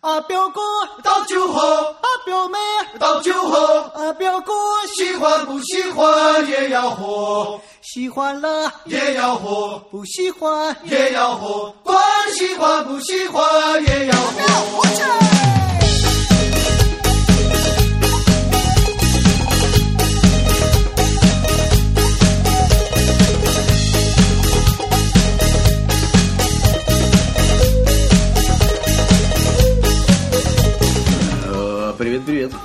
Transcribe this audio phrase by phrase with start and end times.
[0.00, 0.60] 啊，表哥
[1.02, 2.58] 倒酒喝，啊，表妹
[2.98, 4.52] 倒酒喝，啊，表哥
[4.94, 12.00] 喜欢不喜欢也要喝，喜欢了也要喝，不喜欢也要喝，管
[12.36, 13.42] 喜欢不喜欢
[13.84, 15.27] 也要喝。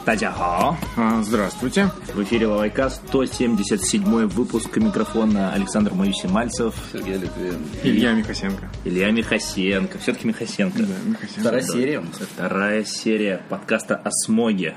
[0.05, 0.75] Тадяхао.
[0.97, 1.89] А, здравствуйте.
[2.13, 6.75] В эфире Лавайка 177 выпуск микрофона Александр Моисей Мальцев.
[6.91, 7.59] Сергей Литвин.
[7.83, 8.69] Илья Михасенко.
[8.83, 9.97] Илья Михасенко.
[9.99, 10.79] Все-таки Михасенко.
[10.79, 11.39] Да, Михасенко.
[11.39, 11.67] Вторая да.
[11.67, 12.03] серия.
[12.33, 14.75] Вторая серия подкаста о смоге.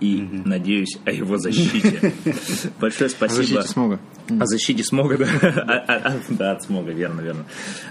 [0.00, 0.48] И, угу.
[0.48, 2.12] надеюсь, о его защите.
[2.80, 3.42] Большое спасибо.
[3.42, 4.00] Защите смога.
[4.28, 5.26] О защите смога, да.
[5.42, 7.44] А- а- а, Да, от смога, верно, верно.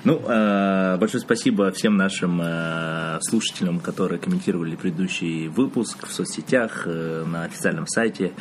[0.03, 7.23] Ну, э, большое спасибо всем нашим э, слушателям, которые комментировали предыдущий выпуск в соцсетях, э,
[7.25, 8.33] на официальном сайте,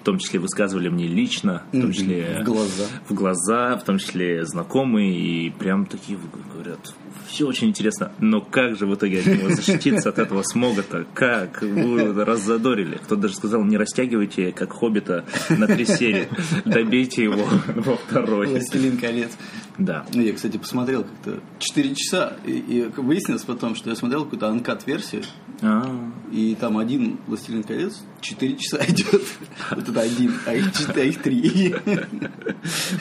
[0.00, 2.84] в том числе высказывали мне лично, в том числе В глаза.
[3.08, 6.18] в глаза, в том числе знакомые, и прям такие
[6.52, 6.94] говорят,
[7.28, 11.06] все очень интересно, но как же в итоге от него защититься от этого смога-то?
[11.14, 11.62] Как?
[11.62, 12.96] Вы раззадорили.
[12.96, 16.28] Кто-то даже сказал, не растягивайте, как Хоббита, на три серии.
[16.64, 18.46] Добейте его во второй.
[18.48, 19.30] Властелин колец.
[19.78, 20.04] Да.
[20.12, 24.48] Ну, я, кстати, посмотрел как-то 4 часа, и, и выяснилось потом, что я смотрел какую-то
[24.48, 25.22] анкат-версию,
[25.62, 29.22] А, и там один «Властелин колец» 4 часа идет.
[29.70, 31.74] Вот это один, а их 4, а их 3.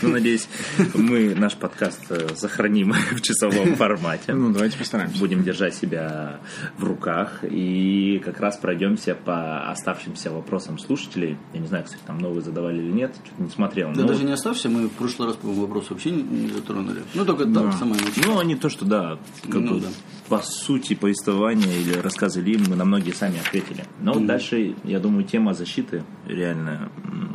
[0.01, 0.47] Ну, надеюсь,
[0.93, 4.33] мы наш подкаст э, сохраним в часовом формате.
[4.33, 5.19] Ну, давайте постараемся.
[5.19, 6.39] Будем держать себя
[6.77, 11.37] в руках и как раз пройдемся по оставшимся вопросам слушателей.
[11.53, 13.91] Я не знаю, кстати, там новые задавали или нет, что-то не смотрел.
[13.93, 17.03] Да Ну, даже не оставься, мы в прошлый раз, по-моему, вопрос вообще не, затронули.
[17.13, 17.71] Ну, только там, Да.
[17.73, 18.33] самое начало.
[18.33, 19.87] Ну, они то, что да, как Ну бы да.
[20.29, 23.85] по сути повествования или рассказа Сулим, мы на многие сами ответили.
[23.99, 24.25] Но mm.
[24.25, 26.91] дальше, я думаю, тема защиты, реально,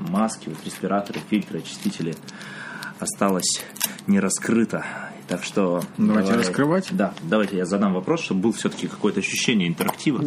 [0.09, 2.15] маски, вот, респираторы, фильтры, очистители
[2.99, 3.63] осталась
[4.07, 4.85] не раскрыта.
[5.29, 5.83] Так что...
[5.97, 6.89] Давайте давай, раскрывать.
[6.91, 10.23] Да, давайте я задам вопрос, чтобы был все-таки какое-то ощущение интерактива.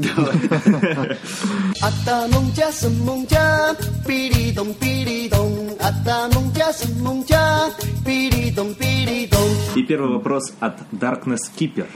[9.75, 11.88] И первый вопрос от Darkness Keeper.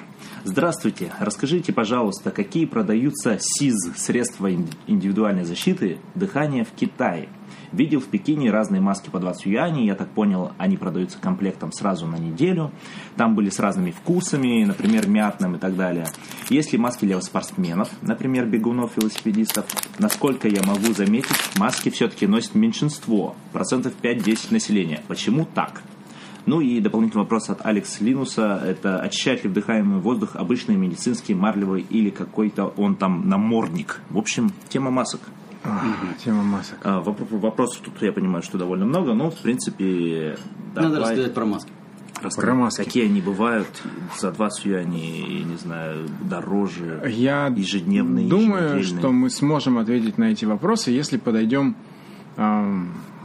[0.43, 7.29] Здравствуйте, расскажите, пожалуйста, какие продаются СИЗ, средства ин- индивидуальной защиты дыхания в Китае?
[7.71, 12.07] Видел в Пекине разные маски по 20 юаней, я так понял, они продаются комплектом сразу
[12.07, 12.71] на неделю.
[13.17, 16.07] Там были с разными вкусами, например, мятным и так далее.
[16.49, 19.65] Есть ли маски для спортсменов, например, бегунов, велосипедистов?
[19.99, 25.01] Насколько я могу заметить, маски все-таки носит меньшинство, процентов 5-10 населения.
[25.07, 25.83] Почему так?
[26.45, 28.61] Ну и дополнительный вопрос от Алекс Линуса.
[28.65, 33.99] Это очищает ли вдыхаемый воздух обычный медицинский, марлевый или какой-то он там намордник?
[34.09, 35.21] В общем, тема масок.
[35.63, 35.79] А,
[36.25, 36.79] Тема масок.
[36.83, 40.35] А, воп- Вопросов тут, я понимаю, что довольно много, но, в принципе,
[40.73, 41.71] Надо давай рассказать про маски.
[42.23, 42.83] расскажи, Про маски.
[42.83, 43.67] какие они бывают
[44.19, 50.45] за 20 юаней, не знаю, дороже, Я ежедневные, думаю, что мы сможем ответить на эти
[50.45, 51.75] вопросы, если подойдем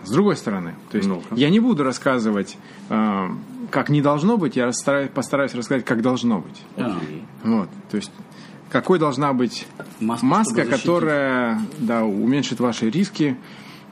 [0.06, 0.74] с другой стороны.
[0.90, 1.34] То есть Ну-ка.
[1.34, 2.56] я не буду рассказывать,
[2.88, 3.40] ам,
[3.70, 6.62] как не должно быть, я расстараюсь- постараюсь рассказать, как должно быть.
[6.76, 7.24] Окей.
[7.44, 8.10] Вот, то есть
[8.70, 9.66] какой должна быть
[10.00, 13.36] Маска, маска, которая да, уменьшит ваши риски,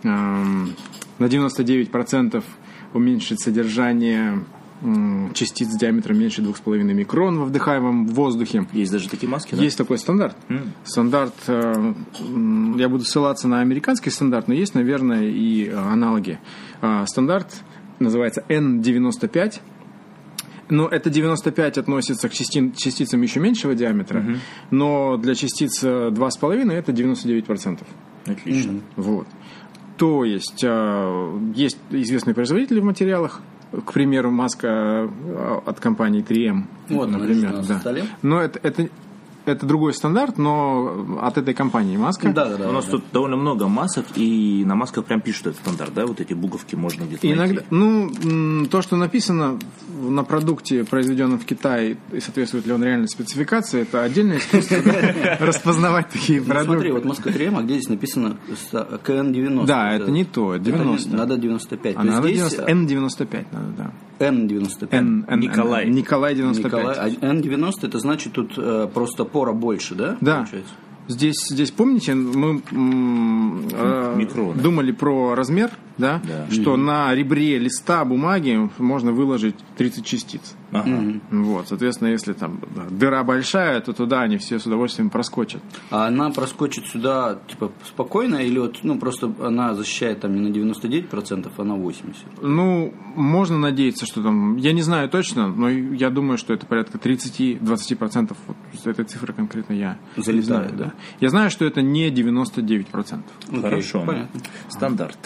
[0.03, 0.75] эм,
[1.19, 2.45] на 99%
[2.93, 4.45] уменьшит содержание
[5.35, 8.67] частиц диаметром меньше 2,5 микрон во вдыхаемом воздухе.
[8.73, 9.63] Есть даже такие маски, да?
[9.63, 10.37] Есть такой стандарт.
[10.49, 10.73] М.
[10.85, 11.95] Стандарт, э,
[12.77, 16.39] я буду ссылаться на американский стандарт, но есть, наверное, и э, аналоги.
[16.83, 17.63] А, Стандарт
[17.99, 19.61] называется N95.
[20.71, 24.25] Но это 95 относится к части- частицам еще меньшего диаметра,
[24.71, 27.81] но для частиц э, 2,5 это 99%.
[28.27, 28.81] Отлично.
[28.97, 29.27] Вот.
[29.99, 33.43] То есть э, есть известные производители в материалах,
[33.83, 37.53] к примеру, маска э, от компании 3M, Вот, она например.
[37.67, 37.79] да.
[37.81, 38.05] столе.
[38.23, 38.89] Но это, это,
[39.47, 42.33] это другой стандарт, но от этой компании маска.
[42.33, 42.69] Да, да, да.
[42.69, 42.93] У нас да.
[42.93, 46.07] тут довольно много масок, и на масках прям пишут этот стандарт, да?
[46.07, 47.67] Вот эти буковки можно где-то Иногда, найти.
[47.71, 49.59] ну, то, что написано
[50.03, 54.77] на продукте, произведенном вИтае, и соответствует ли он реальной спецификации, это отдельное искусство,
[55.41, 56.93] распознавать такие Ну, смотри, продукты.
[56.93, 59.67] вот маска 3 а где здесь написано ста- КН-90?
[59.67, 61.17] Да, это не то, Это не- 90.
[61.17, 61.97] Надо 95.
[61.97, 63.91] А надо здесь 90, N95 надо, да.
[64.19, 64.89] Н-95.
[64.91, 65.89] N, N, Николай.
[65.89, 66.65] Николай 95.
[66.65, 70.17] Николай, а N90 это значит тут э, просто пора больше, да?
[70.21, 70.37] Да.
[70.39, 70.73] Получается?
[71.07, 74.55] Здесь, здесь помните, мы э, Микроны.
[74.55, 76.51] думали про размер да, Да.
[76.51, 80.55] что на ребре листа бумаги можно выложить 30 частиц.
[80.73, 81.21] Ага.
[81.31, 82.61] Вот, соответственно, если там
[82.91, 85.63] дыра большая, то туда они все с удовольствием проскочат.
[85.91, 90.53] А она проскочит сюда, типа, спокойно, или вот, ну, просто она защищает там не на
[90.53, 92.15] 99%, а на 80%?
[92.43, 96.99] Ну, можно надеяться, что там, я не знаю точно, но я думаю, что это порядка
[96.99, 98.37] 30-20%.
[98.49, 100.93] Вот этой цифры конкретно я не Залетает, знаю, да?
[101.21, 103.23] Я знаю, что это не 99%.
[103.49, 104.03] Окей, Хорошо.
[104.05, 104.41] понятно.
[104.69, 105.19] Стандарт.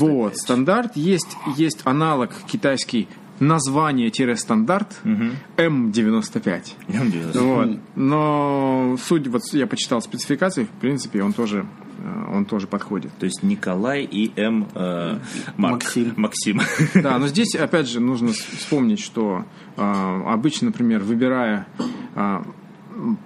[0.00, 0.10] N95.
[0.10, 0.96] Вот, стандарт.
[0.96, 3.08] Есть, есть аналог китайский
[3.40, 6.62] название-стандарт М95.
[6.88, 7.38] N95.
[7.38, 7.78] Вот.
[7.96, 11.66] Но суть, вот я почитал спецификации, в принципе, он тоже,
[11.98, 13.12] э, он тоже подходит.
[13.18, 14.68] То есть Николай и М.
[14.74, 15.18] э,
[15.56, 15.84] Марк.
[15.84, 16.12] Максим.
[16.16, 16.60] Максим.
[17.02, 19.44] Да, но здесь, опять же, нужно вспомнить, что
[19.76, 21.66] а, обычно, например, выбирая
[22.14, 23.18] м,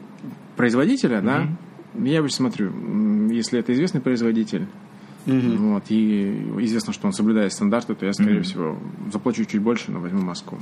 [0.56, 1.48] производителя, да,
[2.00, 4.66] я обычно смотрю, если это известный производитель,
[5.26, 8.78] вот, и известно, что он соблюдает стандарты, то я, скорее всего,
[9.12, 10.58] заплачу чуть больше, но возьму маску.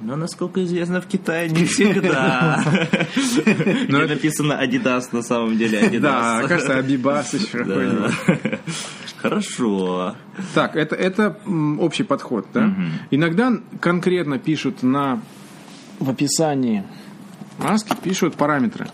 [0.00, 2.64] Но, насколько известно, в Китае не всегда.
[3.14, 6.00] Где написано Adidas, на самом деле Adidas.
[6.00, 8.12] Да, кажется, Абибас еще какой-нибудь.
[9.16, 10.14] Хорошо.
[10.54, 11.38] Так, это, это
[11.80, 12.74] общий подход, да?
[13.10, 15.20] Иногда конкретно пишут на
[15.98, 16.84] в описании
[17.58, 18.86] маски пишут параметры.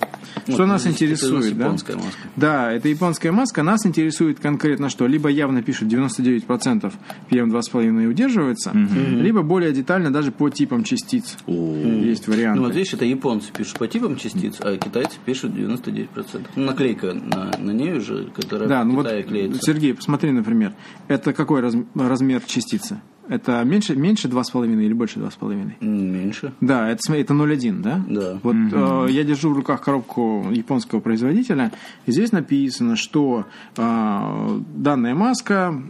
[0.47, 1.65] Что Вот нас это у нас интересует, да?
[1.65, 2.19] японская маска.
[2.37, 3.63] Да, это японская маска.
[3.63, 5.07] Нас интересует конкретно что?
[5.07, 6.93] Либо явно пишут 99%
[7.31, 11.37] PM2,5 удерживается, либо более детально даже по типам частиц.
[11.47, 12.61] Есть варианты.
[12.61, 16.47] Ну, вот видишь, это японцы пишут по типам частиц, а китайцы пишут 99%.
[16.57, 19.61] Ну, наклейка на, на ней уже, которая Да, в ну вот, Китае клеится.
[19.63, 20.75] Сергей, посмотри, например,
[21.09, 23.01] это какой раз- размер частицы?
[23.29, 25.73] Это меньше, меньше 2,5 или больше 2,5?
[25.81, 26.53] М, Меньше.
[26.61, 28.05] Да, это, смотри, это 0,1, да?
[28.09, 28.39] Да.
[28.43, 31.73] Вот э, я держу в руках коробку японского производителя,
[32.07, 35.83] и здесь написано, что э, данная маска,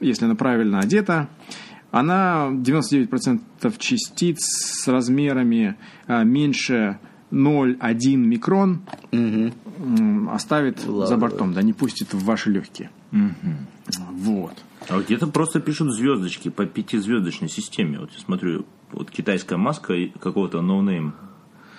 [0.00, 1.28] если она правильно одета,
[1.90, 3.40] она 99%
[3.78, 5.74] частиц с размерами
[6.06, 6.98] э, меньше
[7.32, 11.16] 0,1 микрон м, оставит за Ладно.
[11.18, 12.90] бортом, да, не пустит в ваши легкие.
[13.12, 14.54] Вот.
[14.88, 18.00] А вот где-то просто пишут звездочки по пятизвездочной системе.
[18.00, 21.14] Вот я смотрю, вот китайская маска какого-то no-name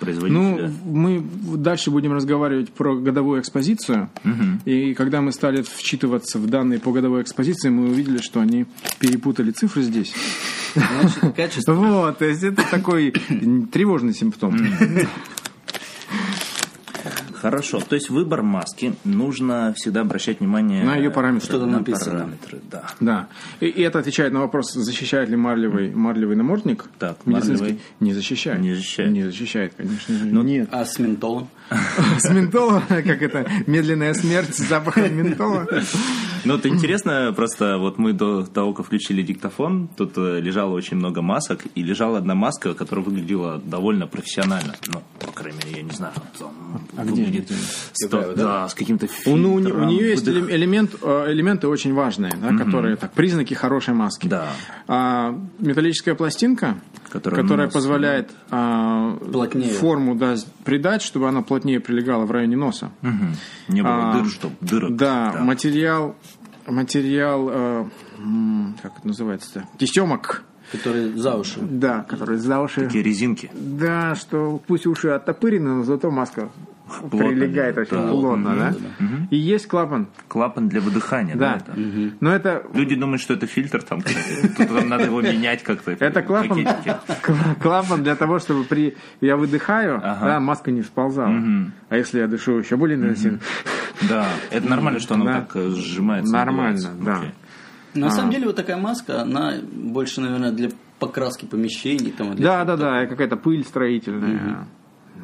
[0.00, 0.72] производителя.
[0.84, 1.24] мы
[1.56, 4.10] дальше будем разговаривать про годовую экспозицию.
[4.64, 8.66] И когда мы стали вчитываться в данные по годовой экспозиции, мы увидели, что они
[9.00, 10.14] перепутали цифры здесь.
[10.74, 11.72] Значит, качество.
[11.74, 13.12] Вот, то есть это такой
[13.72, 14.56] тревожный симптом.
[17.44, 17.78] Хорошо.
[17.80, 21.46] То есть выбор маски нужно всегда обращать внимание На её параметры.
[21.46, 22.20] Что там на написано.
[22.20, 22.84] параметры, да.
[23.00, 23.28] Да.
[23.60, 26.86] И, и это отвечает на вопрос, защищает ли марлевый, марлевый намордник.
[26.98, 27.52] Так, медицинский?
[27.52, 27.80] марлевый.
[28.00, 28.60] Не защищает.
[28.60, 29.10] Не защищает.
[29.12, 30.24] Не защищает, конечно же.
[30.24, 30.68] Ну, Нет.
[30.72, 31.48] А с ментолом?
[32.18, 35.66] С ментола, как это, медленная смерть с запахом ментола.
[36.44, 40.98] Ну, это интересно, просто вот мы до того, как включили диктофон, тут э, лежало очень
[40.98, 44.74] много масок, и лежала одна маска, которая выглядела довольно профессионально.
[44.88, 46.52] Ну, по крайней мере, я не знаю, там
[46.98, 47.50] А где выглядит
[47.94, 48.34] сто- да?
[48.34, 49.42] да, с каким-то фильтром.
[49.42, 53.94] ну, у, у нее есть элемент, э, элементы очень важные, да, которые так, признаки хорошей
[53.94, 54.26] маски.
[54.28, 54.48] Да.
[54.86, 56.76] А, металлическая пластинка,
[57.08, 59.16] Которая которая, позволяет а,
[59.80, 62.90] форму да, придать, чтобы она плотнее прилегала в районе носа.
[63.02, 63.34] Мгм.
[63.68, 64.96] Не было А, дыр, чтобы дырок.
[64.96, 66.14] Да, материал,
[66.66, 67.84] материал, э,
[68.82, 70.42] как это называется-то, тесемок,
[70.72, 71.60] Который за уши.
[71.60, 72.80] да, который за уши.
[72.86, 73.50] Такие резинки.
[73.54, 76.50] Да, что пусть уши оттопырены, но зато маска
[76.86, 78.08] Плотно, прилегает очень да.
[78.08, 78.74] плотно, да?
[79.30, 81.58] И есть клапан, Клапан для выдыхания, да?
[81.66, 81.72] да.
[81.72, 82.14] это?
[82.20, 84.02] Но это Люди думают, что это фильтр там.
[84.56, 85.92] Тут там надо его менять как-то.
[85.92, 86.66] Это клапан,
[87.62, 90.26] клапан для того, чтобы при я выдыхаю, Ага.
[90.26, 91.34] да, маска не сползала.
[91.88, 93.40] А если я дышу еще более интенсивно,
[94.08, 95.40] Да, это нормально, что оно Да.
[95.40, 96.32] так э, сжимается.
[96.32, 97.16] Нормально, да.
[97.18, 97.30] Окей.
[97.94, 102.10] На самом деле, вот такая маска, она больше, наверное, для покраски помещений.
[102.10, 104.66] Там, для да, да, да, какая-то пыль строительная.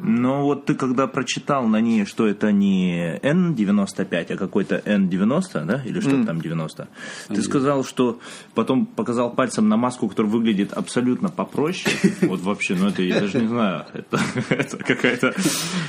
[0.03, 5.81] Но вот ты когда прочитал на ней, что это не N95, а какой-то N90, да,
[5.85, 6.87] или что там 90,
[7.27, 8.19] ты сказал, что
[8.55, 11.95] потом показал пальцем на маску, которая выглядит абсолютно попроще.
[12.21, 15.33] Вот вообще, ну это я даже не знаю, это, это какая-то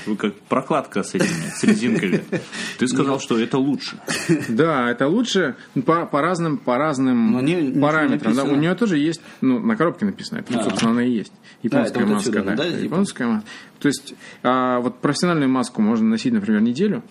[0.06, 2.22] ну, как прокладка с этими, с резинками.
[2.78, 3.96] Ты сказал, что это лучше.
[4.48, 8.34] Да, это лучше по, по разным, по разным не- параметрам.
[8.34, 10.64] Да, у нее тоже есть, ну, на коробке написано, это, А.
[10.64, 11.32] собственно, она и есть.
[11.62, 12.56] Японская Да, это вот маска, отсюда, да.
[12.56, 13.48] да, из Японская маска.
[13.78, 17.02] То есть есть а, вот профессиональную маску можно носить, например, неделю,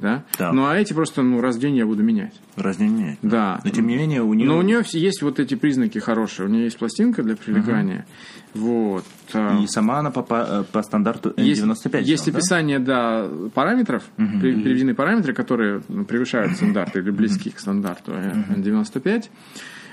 [0.00, 0.24] да?
[0.38, 0.52] Да.
[0.52, 2.34] Ну а эти просто ну, раз в день я буду менять.
[2.56, 3.18] Разве не?
[3.22, 3.60] Да.
[3.64, 4.46] Но тем не менее у нее...
[4.46, 6.46] Но у нее есть вот эти признаки хорошие.
[6.46, 8.06] У нее есть пластинка для прилегания.
[8.54, 9.04] Вот.
[9.32, 12.02] а, И сама она по, по, по стандарту есть, N95.
[12.02, 12.32] есть да?
[12.32, 18.32] описание, да, параметров, при- приведены параметры, которые ну, превышают стандарты или близки к стандарту э,
[18.56, 19.24] N95.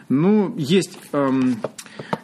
[0.10, 1.58] Ну, есть эм,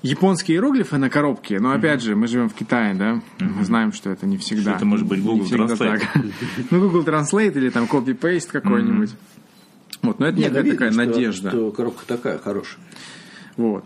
[0.02, 4.10] японские иероглифы на коробке, но опять же, мы живем в Китае, да, мы знаем, что
[4.10, 4.62] это не всегда.
[4.62, 6.02] Что это может быть Google Translate.
[6.72, 9.12] Ну, Google Translate или там copy-paste какой-нибудь.
[10.02, 11.50] Вот, но это Нет, некая такая что- надежда.
[11.52, 12.80] Что коробка такая хорошая.
[13.58, 13.86] Вот.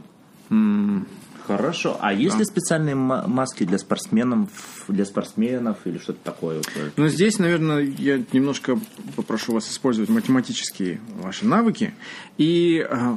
[1.45, 1.97] Хорошо.
[1.99, 4.49] А есть ли специальные ма- маски для спортсменов,
[4.87, 6.61] для спортсменов или что-то такое?
[6.95, 8.79] Ну, здесь, наверное, я немножко
[9.15, 11.93] попрошу вас использовать математические ваши навыки.
[12.37, 13.15] И э,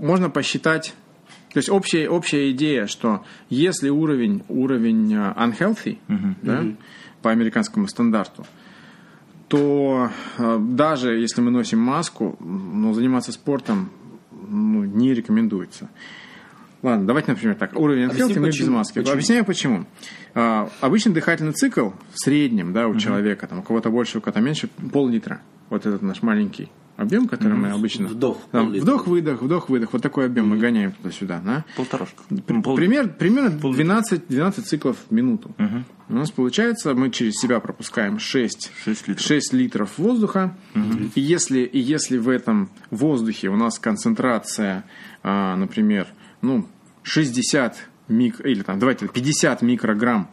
[0.00, 0.94] можно посчитать...
[1.52, 5.98] То есть общая, общая идея, что если уровень, уровень э, unhealthy,
[6.42, 6.64] да,
[7.22, 8.44] по американскому стандарту,
[9.46, 13.90] то э, даже если мы носим маску, но заниматься спортом
[14.32, 15.90] ну, не рекомендуется.
[16.82, 17.78] Ладно, давайте, например, так.
[17.78, 18.76] Уровень unhealthy мы без почему.
[18.76, 18.98] маски.
[18.98, 19.12] Почему?
[19.12, 19.86] Объясняю почему.
[20.34, 24.40] А, обычный дыхательный цикл в среднем, да, у человека, там, у кого-то больше, у кого-то
[24.40, 25.40] меньше, пол-литра.
[25.70, 28.08] Вот этот наш маленький объем, который мы обычно...
[28.08, 28.84] Вдох, Там, пол-литра.
[28.84, 29.92] вдох-выдох, вдох-выдох.
[29.92, 31.64] Вот такой объем мы гоняем туда-сюда, да?
[31.76, 32.22] Полторашка.
[32.74, 35.54] Пример, примерно 12, 12 циклов в минуту.
[36.08, 39.26] У нас получается, мы через себя пропускаем 6, Шесть литров.
[39.26, 40.56] 6 литров воздуха.
[41.14, 44.84] И, если, и если в этом воздухе у нас концентрация,
[45.22, 46.06] а, например,
[46.42, 46.68] ну,
[47.02, 47.76] 60
[48.08, 48.40] мик...
[48.44, 50.28] или там, давайте 50 микрограмм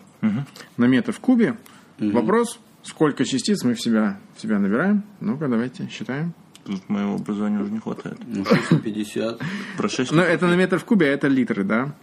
[0.77, 1.57] на метр в кубе,
[1.99, 5.03] вопрос, сколько частиц мы в себя, в себя набираем.
[5.19, 6.33] Ну-ка, давайте считаем.
[6.65, 8.17] Тут моего образования уже не хватает.
[8.25, 9.39] Ну, 650,
[9.77, 11.93] Про 6 Но это на метр в кубе, а это литры, да?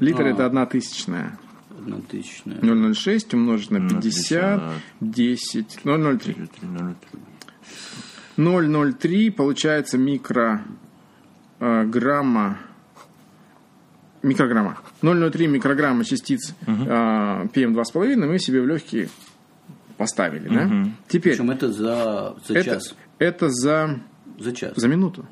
[0.00, 0.28] Литр А.
[0.28, 1.38] это одна тысячная.
[1.70, 2.58] одна тысячная.
[2.58, 4.60] 0,06 умножить на 50,
[5.00, 6.94] 50, 10, 0,03.
[8.36, 12.58] 0,03 получается микрограмма
[14.22, 14.78] микрограмма.
[15.02, 19.08] 0,03 микрограмма частиц а, PM2,5 мы себе в легкие
[19.96, 20.90] поставили, да?
[21.08, 22.94] Теперь, Причем это за, за это, час.
[23.18, 24.00] Это за,
[24.38, 24.72] За час.
[24.76, 25.26] за минуту.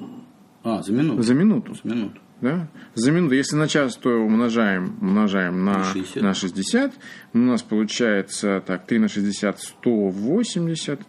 [0.63, 1.23] А, за минуту.
[1.23, 1.75] За минуту.
[1.75, 2.21] За минуту.
[2.41, 2.69] Да?
[2.95, 3.35] За минуту.
[3.35, 6.23] Если на час, то умножаем, умножаем на, 60.
[6.23, 6.93] на 60.
[7.33, 11.01] У нас получается так, 3 на 60 180.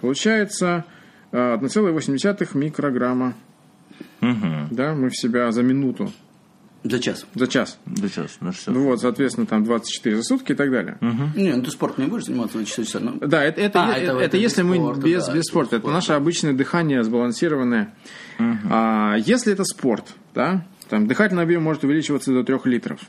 [0.00, 0.84] Получается
[1.32, 3.34] а, 1,8 микрограмма.
[4.20, 6.10] Да, мы в себя за минуту,
[6.82, 7.26] За час.
[7.34, 7.78] за час.
[7.84, 8.74] Да сейчас, на 60.
[8.74, 10.96] Ну Вот, соответственно, там 24 за сутки и так далее.
[11.36, 13.00] Не, ну ты спортом не будешь заниматься на 4 часа.
[13.00, 15.34] Ну, Да, это, это, А, это, это- это это без если мы спорта, без, да,
[15.34, 15.76] без спорта.
[15.76, 15.94] Это спорта.
[15.94, 17.94] наше обычное дыхание сбалансированное.
[18.70, 23.00] А, если это спорт, да, там дыхательный объем может увеличиваться до 3 литров.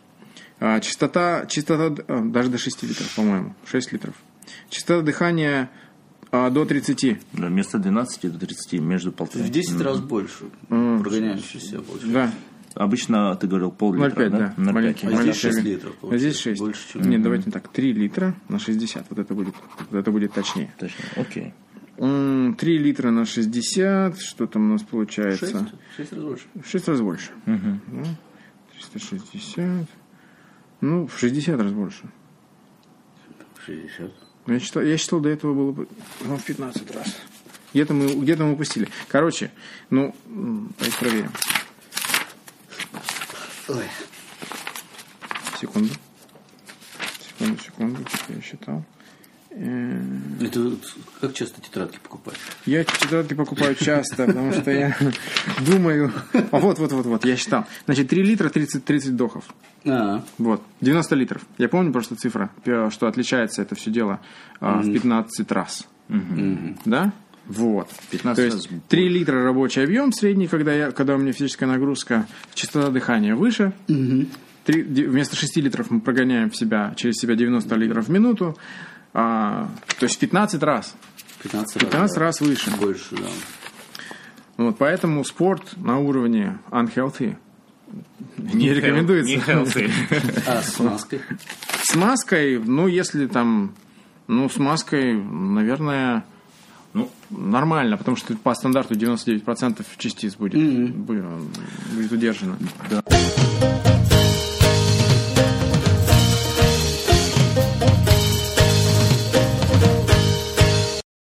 [0.59, 4.13] А, частота, частота, а, даже до 6 литров, по-моему, 6 литров.
[4.69, 5.69] Частота дыхания
[6.31, 7.19] а, до 30.
[7.33, 9.45] Да, вместо 12 до 30, между полторы.
[9.45, 10.45] в 10 раз больше.
[10.67, 12.07] Прогоняешь себя больше.
[12.07, 12.31] Да,
[12.75, 14.71] Обычно ты говорил пол-литра, 0,5, да, 0,5.
[14.73, 15.07] маленький.
[15.07, 15.73] А здесь маленький 6 объем.
[15.73, 16.61] литров А здесь получается, 6.
[16.61, 19.05] больше, чем- Нет, давайте так, 3 литра на 60.
[19.09, 19.55] Вот это будет,
[19.89, 20.73] вот это будет точнее.
[20.79, 21.53] Точно, окей.
[21.97, 25.45] М, 3 литра на 60, что там у нас получается?
[25.47, 25.55] 6?
[25.97, 26.45] 6 раз больше.
[26.55, 27.31] В 6 раз больше.
[27.45, 28.05] Ну,
[28.73, 29.87] 360.
[30.79, 32.03] Ну, в 60 раз больше.
[33.65, 34.11] 60.
[34.47, 35.87] Я считал, я считал, до этого было бы
[36.25, 37.17] ну, в 15 раз.
[37.73, 38.87] Где-то мы, где-то мы упустили.
[39.07, 39.51] Короче,
[39.89, 40.15] ну,
[40.99, 41.29] проверим.
[43.73, 43.85] Ой.
[45.59, 45.93] Секунду.
[47.27, 47.99] Секунду, секунду.
[48.29, 48.83] Я считал.
[49.51, 50.01] Э,
[50.41, 50.71] Это
[51.19, 52.37] как часто тетрадки покупаешь?
[52.65, 54.97] Я тетрадки покупаю часто, потому что я
[55.65, 56.11] думаю...
[56.51, 57.65] А вот, вот, вот, вот, я считал.
[57.85, 59.45] Значит, 3 литра 30, 30 вдохов.
[59.85, 61.41] А, Вот, 90 литров.
[61.57, 64.19] Я помню просто цифра, пе- что отличается это все дело
[64.59, 65.87] а, в 15 раз.
[66.85, 67.13] Да?
[67.47, 67.89] Вот.
[68.11, 71.67] 15 То раз есть 3 литра рабочий объем средний, когда, я, когда у меня физическая
[71.67, 73.73] нагрузка, частота дыхания выше.
[73.87, 78.57] Три- де- вместо 6 литров мы прогоняем в себя, через себя 90 литров в минуту.
[79.13, 79.69] А,
[79.99, 80.95] то есть 15 раз.
[81.43, 81.91] 15 раз.
[81.91, 82.21] 15 да.
[82.21, 82.71] раз выше.
[82.79, 83.27] Больше, да.
[84.57, 87.35] Вот, поэтому спорт на уровне unhealthy
[88.37, 89.31] не рекомендуется.
[89.31, 89.91] Не healthy.
[90.47, 91.21] А с маской?
[91.83, 93.73] С маской, ну, если там,
[94.27, 96.25] ну, с маской, наверное,
[96.93, 101.25] ну, нормально, потому что по стандарту 99% частиц будет, будет,
[101.95, 102.57] будет удержано.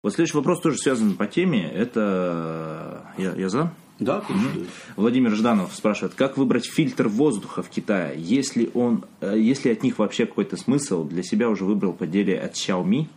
[0.02, 1.71] Вот следующий вопрос тоже связан по теме.
[1.71, 3.12] Это...
[3.19, 3.73] Я, я за?
[4.00, 4.50] Да, конечно.
[4.55, 4.69] дают.
[4.97, 8.14] Владимир Жданов спрашивает, как выбрать фильтр воздуха в Китае?
[8.19, 12.40] Если он, э, если от них вообще какой-то смысл, для себя уже выбрал по деле
[12.40, 13.09] от Xiaomi,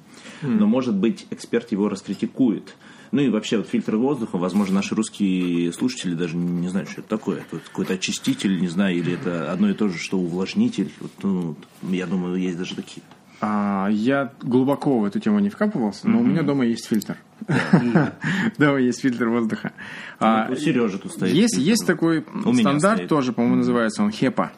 [0.48, 2.76] но может быть эксперт его раскритикует.
[3.12, 7.10] Ну и вообще вот фильтр воздуха, возможно, наши русские слушатели даже не знают, что это
[7.10, 7.44] такое.
[7.52, 10.92] Это какой-то очиститель, не знаю, или это одно и то же, что увлажнитель.
[11.00, 11.56] Вот, ну,
[11.92, 13.04] я думаю, есть даже такие.
[13.46, 17.18] А, я глубоко в эту тему не вкапывался, но у меня дома есть фильтр.
[18.58, 19.74] Дома есть фильтр воздуха.
[20.18, 21.34] А, у Сережи тут стоит.
[21.34, 24.52] Есть, такой стандарт тоже, по-моему, называется он HEPA.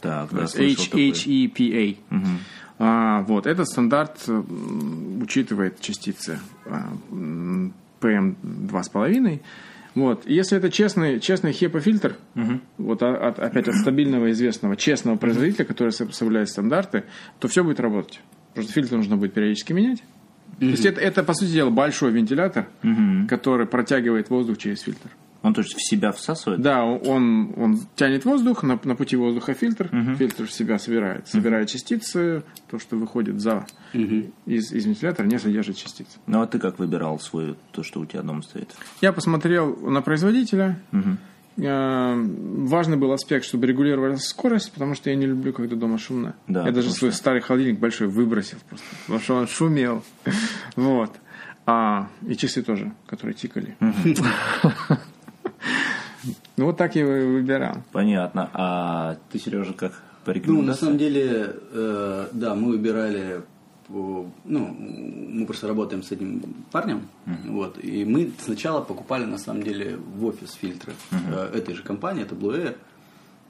[0.00, 0.44] Так, да.
[0.44, 1.96] H-H-E-P-A.
[2.82, 4.26] А, вот, этот стандарт
[5.30, 9.40] учитывает частицы а, м, PM2,5.
[9.94, 10.26] Вот.
[10.26, 12.16] Если это честный, честный HEPA-фильтр,
[12.78, 17.04] вот а- от- опять от стабильного, известного, честного производителя, который составляет стандарты,
[17.38, 18.20] то все будет работать.
[18.54, 20.02] Просто фильтр нужно будет периодически менять.
[20.58, 22.66] То есть это, это, по сути дела, большой вентилятор,
[23.28, 25.08] который протягивает воздух через фильтр.
[25.42, 26.60] Он то есть в себя всасывает?
[26.60, 31.28] Да, он, он тянет воздух, на, на пути воздуха фильтр, фильтр в себя собирает.
[31.28, 36.06] Собирает частицы, то, что выходит за из, из вентилятора, не содержит частиц.
[36.26, 38.70] Ну а ты как выбирал свой, то, что у тебя дома стоит?
[39.00, 40.78] Я посмотрел на производителя.
[41.56, 46.34] Э, Важный был аспект, чтобы регулировалась скорость, потому что я не люблю, когда дома шумно.
[46.46, 50.04] Да, я даже потому свой старый холодильник большой выбросил просто, потому что он шумел.
[50.76, 51.12] Вот.
[51.66, 53.76] А, и часы тоже, которые тикали.
[56.60, 57.76] Ну, вот так я его и выбирал.
[57.90, 58.50] Понятно.
[58.52, 63.40] А ты, Сережа, как по Ну, на самом деле, э, да, мы выбирали,
[63.88, 67.08] по- ну, мы просто работаем с этим парнем,
[67.46, 72.24] вот, и мы сначала покупали, на самом деле, в офис фильтры э, этой же компании,
[72.24, 72.76] это Blue Air,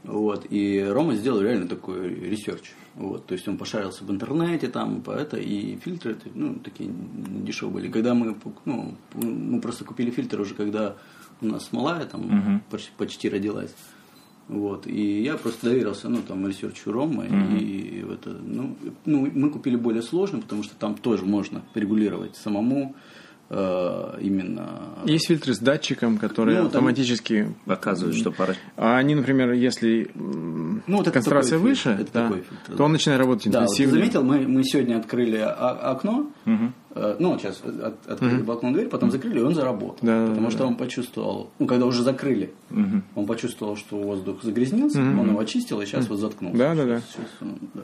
[0.05, 5.03] вот, и Рома сделал реально такой research, вот, то есть он пошарился в интернете, там,
[5.03, 6.89] по это, и фильтры, ну, такие
[7.45, 7.91] дешевые были.
[7.91, 8.37] Когда мы,
[8.67, 10.95] ну, мы просто купили фильтр уже, когда
[11.41, 13.75] у нас малая там почти, почти родилась,
[14.49, 19.31] вот, и я просто доверился, ну, там, research у Рома, и в это, ну, ну,
[19.33, 22.97] мы купили более сложный, потому что там тоже можно регулировать самому
[23.49, 24.81] э, именно...
[25.05, 27.55] Есть фильтры с датчиком, которые Ну, там- автоматически...
[27.67, 28.55] Оказывается, что пора...
[28.77, 30.11] А они, например, если
[30.87, 32.85] Ну, вот концентрация такой выше, это да, такой то да.
[32.85, 33.95] он начинает работать Да, вот интенсивнее.
[34.01, 39.39] заметил, мы, мы сегодня открыли окно, э, ну, сейчас от- открыли балкон дверь, потом закрыли,
[39.39, 39.99] и он заработал.
[40.03, 42.53] Да, да, потому да, что он почувствовал, ну, когда уже закрыли,
[43.15, 46.59] он почувствовал, что воздух загрязнился, он его очистил, и сейчас вот заткнулся.
[46.59, 47.01] Да, да, да.
[47.01, 47.81] Сейчас, сейчас да.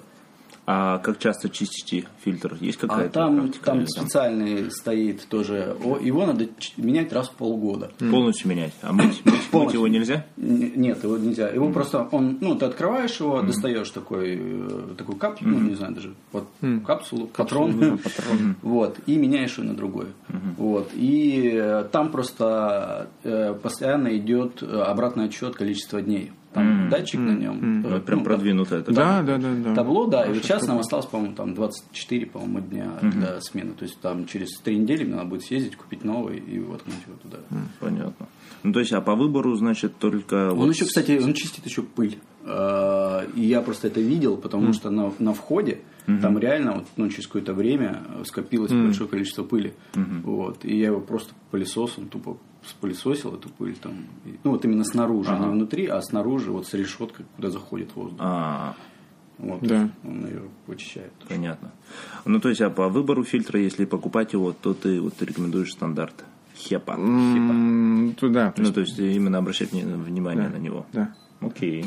[0.69, 2.57] А как часто чистите фильтр?
[2.61, 3.65] Есть А какая-то там, практика?
[3.67, 7.93] там или специальный стоит тоже, его надо менять раз в полгода.
[7.99, 8.73] Полностью менять.
[8.83, 10.27] А мыть, мыть- мыть его нельзя?
[10.37, 11.49] Нет, его нельзя.
[11.51, 15.95] Его просто он, ну, ты открываешь его, достаешь такой, э, такую капсулу, ну, не знаю,
[15.95, 16.49] даже вот,
[16.85, 18.01] капсулу, патрон,
[18.63, 20.07] вот, и меняешь ее на другой.
[20.59, 20.91] Вот.
[20.95, 26.33] И э, там просто э, постоянно идет обратный отсчет количества дней.
[26.57, 27.83] Там датчик на нем.
[27.83, 28.93] Вот прям ну, продвинуто это.
[28.93, 29.75] Да, да, да, да.
[29.75, 33.73] Табло, да, и вот сейчас нам осталось, по-моему, там 24, по-моему, дня до смены.
[33.73, 37.17] То есть там через три недели мне надо будет съездить, купить новый и воткнуть его
[37.23, 37.39] туда.
[37.81, 38.27] Понятно.
[38.63, 40.51] Ну, то есть, а по выбору, значит, только...
[40.51, 42.19] Он вот еще, кстати, он чистит еще пыль.
[42.45, 47.09] Э, И я просто это видел, потому что на, на входе там реально вот, ну,
[47.09, 49.75] через какое-то время скопилось большое количество пыли.
[49.95, 50.65] Вот.
[50.65, 54.07] И я его просто пылесосом тупо спылесосил эту пыль там.
[54.45, 58.19] Ну вот именно снаружи, не внутри, а снаружи вот с решеткой, куда заходит воздух.
[58.21, 58.75] А,
[59.39, 59.61] Вот.
[59.63, 59.91] Да.
[60.05, 61.13] Он ее вычищает.
[61.29, 61.71] понятно.
[62.25, 66.25] Ну, то есть, а по выбору фильтра, если покупать его, то ты вот рекомендуешь стандарт
[66.57, 66.95] HEPA.
[66.95, 68.55] М, Туда.
[68.57, 70.87] Ну, то есть, именно обращать вни- внимание на него.
[70.93, 71.15] да.
[71.41, 71.85] Окей.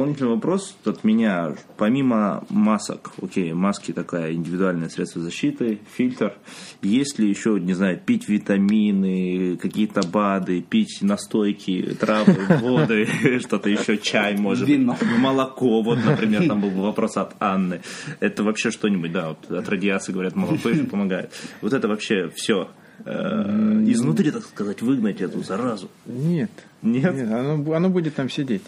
[0.00, 1.54] Дополнительный вопрос от меня.
[1.76, 6.38] Помимо масок, окей, маски такая индивидуальное средство защиты, фильтр.
[6.80, 13.08] Есть ли еще, не знаю, пить витамины, какие-то БАДы, пить настойки, травы, воды,
[13.40, 14.96] что-то еще, чай, может Вино.
[15.18, 17.82] молоко, вот, например, там был вопрос от Анны.
[18.20, 21.30] Это вообще что-нибудь, да, вот от радиации говорят, молоко еще помогает.
[21.60, 22.70] Вот это вообще все
[23.04, 25.90] изнутри, так сказать, выгнать эту заразу.
[26.06, 26.50] Нет.
[26.82, 27.14] Нет?
[27.30, 28.62] оно, оно будет там сидеть.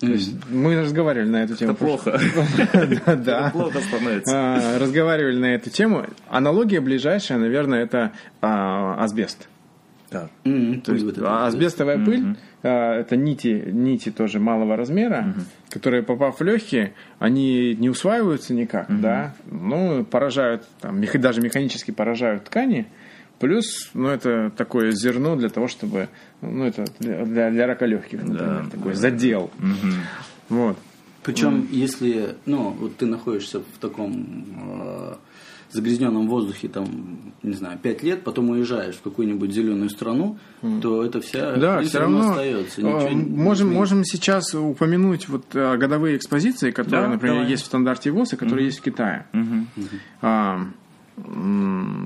[0.00, 1.72] То есть мы разговаривали на эту тему.
[1.72, 2.20] Это плохо.
[3.06, 3.50] Да, да.
[3.50, 4.32] Плохо становится.
[4.34, 6.06] А, Разговаривали на эту тему.
[6.28, 9.48] Аналогия ближайшая, наверное, это а, асбест.
[10.44, 15.34] М, То пыль есть вот а, асбестовая пыль, это нити, нити тоже малого размера,
[15.68, 22.44] которые, попав в легкие, они не усваиваются никак, да, ну, поражают, там, даже механически поражают
[22.44, 22.86] ткани,
[23.38, 26.08] плюс, ну, это такое зерно для того, чтобы,
[26.40, 29.50] ну, это для, для, для рака легких, например, такой задел.
[30.48, 30.76] Вот.
[31.22, 35.14] Причем, если, ну, вот ты находишься в таком э,
[35.70, 36.86] загрязненном воздухе, там,
[37.42, 40.38] не знаю, пять лет, потом уезжаешь в какую-нибудь зеленую страну,
[40.80, 42.80] то это вся Да, все равно остается.
[42.80, 43.64] э, Ничего не можем, изменится.
[43.66, 47.50] можем сейчас упомянуть вот э, годовые экспозиции, которые, Да, например, давай.
[47.50, 49.26] есть в стандарте ВОЗ и которые есть в Китае.
[50.22, 50.74] А, м,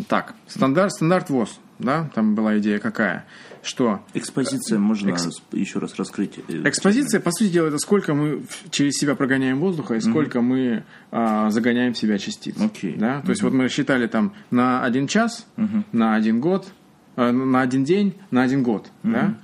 [0.08, 3.24] так, стандарт, стандарт ВОЗ, да, там была идея какая,
[3.62, 5.16] что Экспозиция можно
[5.52, 6.38] еще раз раскрыть.
[6.48, 10.84] э, Экспозиция, по сути дела, это сколько мы через себя прогоняем воздуха и сколько мы
[11.10, 12.56] а, загоняем в себя частиц.
[12.60, 12.96] Окей.
[12.96, 13.20] Да?
[13.22, 15.46] То есть вот мы считали там на один час,
[15.92, 16.72] на один год,
[17.16, 18.90] э, на один день, на один год.
[19.02, 19.34] Да?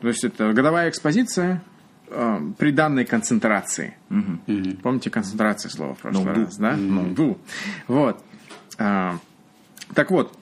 [0.00, 1.62] То есть это годовая экспозиция
[2.08, 3.96] э, при данной концентрации.
[4.82, 6.40] Помните концентрация слова в прошлый Ну, ду.
[6.46, 6.76] раз, да?
[6.76, 7.38] Ну, ду.
[7.86, 8.22] Вот.
[8.78, 9.18] А,
[9.94, 10.36] так вот,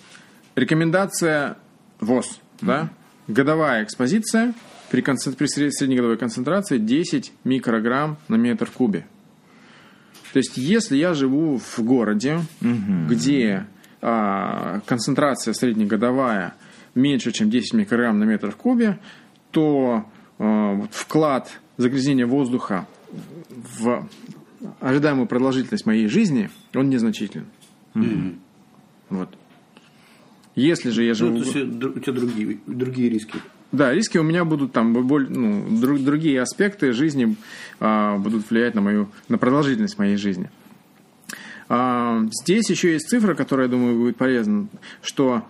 [0.56, 1.56] рекомендация
[2.00, 2.90] ВОЗ, да?
[3.28, 4.54] Годовая экспозиция
[4.90, 9.06] при, концен- при сред- среднегодовой концентрации 10 микрограмм на метр в кубе.
[10.32, 12.40] То есть, если я живу в городе,
[13.08, 13.66] где
[14.00, 16.54] а, концентрация среднегодовая
[16.94, 18.98] меньше, чем 10 микрограмм на метр в кубе,
[19.50, 20.06] то
[20.38, 22.86] а, вклад загрязнения воздуха
[23.50, 24.08] в
[24.80, 27.46] ожидаемую продолжительность моей жизни, он незначителен.
[29.08, 29.28] Вот.
[30.54, 31.38] Если же я живу...
[31.38, 33.38] Ну, то есть э, у тебя другие, другие риски.
[33.72, 37.36] Да, риски у меня будут там ну, дру- другие аспекты жизни
[37.78, 40.50] а, будут влиять на мою на продолжительность моей жизни.
[41.68, 44.66] А, здесь еще есть цифра, которая, я думаю, будет полезна,
[45.02, 45.44] что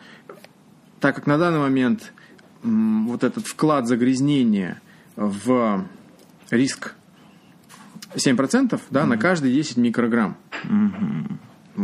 [1.01, 2.13] так как на данный момент
[2.63, 4.83] м, вот этот вклад загрязнения
[5.17, 5.87] в
[6.51, 6.95] риск
[8.15, 10.37] 7%, да, на каждые 10 микрограмм.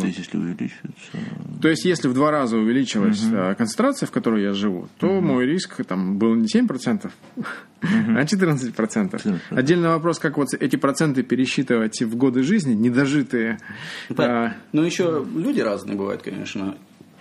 [0.01, 0.89] То есть, если увеличится...
[1.63, 5.47] То есть, если в два раза увеличилась э, концентрация, в которой я живу, то мой
[5.47, 7.11] риск там был не 7%,
[7.83, 9.41] а 14%.
[9.51, 13.59] Отдельный вопрос, как вот эти проценты пересчитывать в годы жизни, недожитые.
[14.17, 16.77] а, Но еще люди разные бывают, конечно.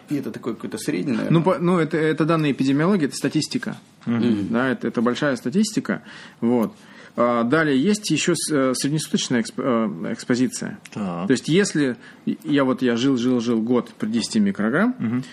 [0.10, 1.40] И это такой какой-то средний, наверное.
[1.40, 3.78] Ну, по- ну это, это данные эпидемиологии, это статистика.
[4.06, 6.04] Да, это, это большая статистика.
[6.42, 6.76] Вот.
[7.18, 10.80] А, Далее есть еще э, среднесуточная э, экспозиция.
[10.94, 11.28] Так.
[11.28, 15.24] То есть, если я вот я жил, жил, жил год при 10 микрограмм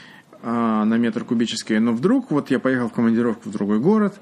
[0.43, 4.21] а, на метр кубический, но вдруг вот я поехал в командировку в другой город,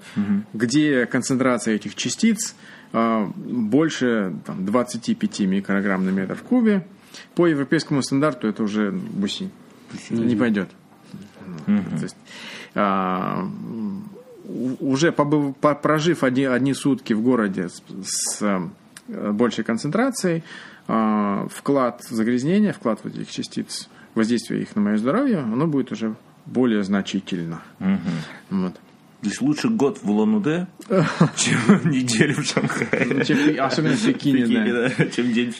[0.52, 2.54] где концентрация этих частиц
[2.92, 6.86] а, больше там, 25 микрограмм на метр в кубе,
[7.34, 9.50] по европейскому стандарту это уже бусинь.
[10.10, 10.70] Не пойдет.
[11.66, 12.16] Ну, То есть,
[12.74, 13.48] а,
[14.80, 20.42] уже побыв- по- прожив одни, одни сутки в городе с, с, э, большей концентрацией,
[20.88, 26.14] а, вклад загрязнения, вклад вот этих частиц, воздействие их на мое здоровье, оно будет уже
[26.46, 27.62] более значительно.
[28.50, 28.74] Вот.
[28.74, 30.66] То есть лучше год в Улан-Удэ,
[31.36, 33.24] чем неделю в Шанхае.
[33.24, 34.90] Чем- Особенно в Пекине, Пекине, да.
[34.96, 35.54] да, чем день.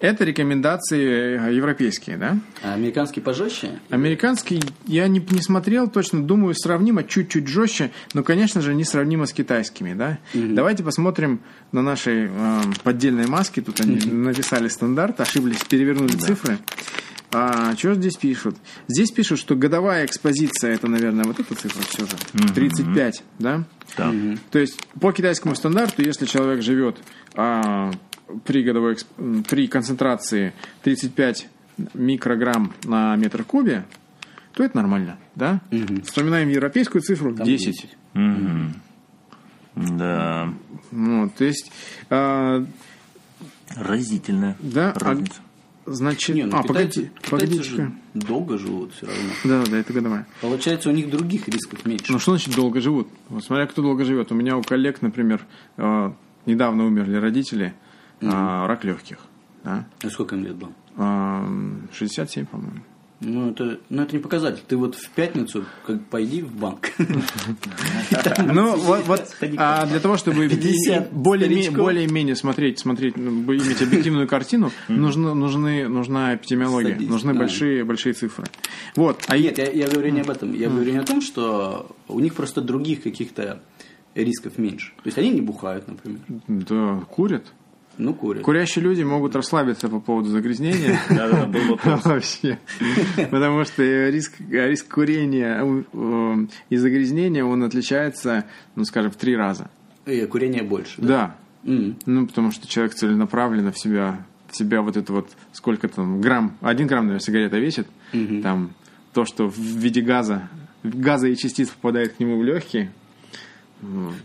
[0.00, 2.38] Это рекомендации э, европейские, да?
[2.62, 3.80] А американский пожестче?
[3.90, 9.26] Американский я не, не смотрел точно, думаю, сравнимо, чуть-чуть жестче, но, конечно же, не сравнимо
[9.26, 10.18] с китайскими, да?
[10.32, 11.40] Давайте посмотрим
[11.72, 13.60] на нашей э, поддельной маске.
[13.60, 16.58] Тут они написали стандарт, ошиблись, перевернули цифры.
[17.32, 18.56] А, что здесь пишут?
[18.88, 23.64] Здесь пишут, что годовая экспозиция, это, наверное, вот эта цифра все же, 35, да?
[23.96, 24.12] Да.
[24.50, 26.96] То есть по китайскому стандарту, если человек живет
[27.34, 27.92] а,
[28.44, 28.96] при годовой
[29.48, 31.48] при концентрации 35
[31.94, 33.84] микрограмм на метр кубе,
[34.52, 35.60] то это нормально, да?
[36.04, 37.96] Вспоминаем европейскую цифру 10.
[39.76, 40.52] Да.
[40.90, 41.70] Вот, то есть,
[42.10, 42.66] а,
[43.76, 45.40] Разительная да, а, разница.
[45.86, 49.30] значит, Не, ну а, китайцы, погоди, китайцы же долго живут все равно.
[49.44, 50.26] Да, да, это годовая.
[50.40, 52.10] Получается, у них других рисков меньше.
[52.10, 53.08] Ну что значит долго живут?
[53.28, 54.32] Вот смотря кто долго живет.
[54.32, 56.14] У меня у коллег, например, а,
[56.46, 57.74] недавно умерли родители,
[58.22, 59.18] а, рак легких.
[59.64, 59.86] Да?
[60.02, 60.72] А сколько им лет было?
[60.96, 61.46] А,
[61.92, 62.80] 67, по-моему.
[63.22, 64.62] Ну это, ну, это не показатель.
[64.66, 66.90] Ты вот в пятницу как пойди в банк.
[68.42, 76.34] Ну, вот, а для того, чтобы 50 более-менее, смотреть, смотреть, ну, иметь объективную картину, нужна
[76.34, 78.46] эпидемиология, нужны большие, цифры.
[78.96, 80.54] Вот, а Нет, я говорю не об этом.
[80.54, 83.62] Я говорю не о том, что у них просто других каких-то
[84.14, 84.92] рисков меньше.
[84.96, 86.20] То есть они не бухают, например.
[86.48, 87.52] да, курят.
[87.98, 88.42] Ну, курят.
[88.42, 90.98] Курящие люди могут расслабиться по поводу загрязнения.
[91.10, 91.78] Да, да, был.
[92.04, 92.58] Вообще.
[93.30, 95.60] Потому что риск, риск курения
[95.92, 99.70] э, и загрязнения, он отличается, ну, скажем, в три раза.
[100.06, 101.00] И курение больше.
[101.00, 101.36] Да.
[101.62, 106.56] Ну, потому что человек целенаправленно в себя, в себя вот это вот, сколько там, грамм,
[106.60, 107.86] один грамм, наверное, сигарета весит,
[108.42, 108.72] там,
[109.12, 110.48] то, что в виде газа,
[110.82, 112.92] газа и частиц попадает к нему в легкие,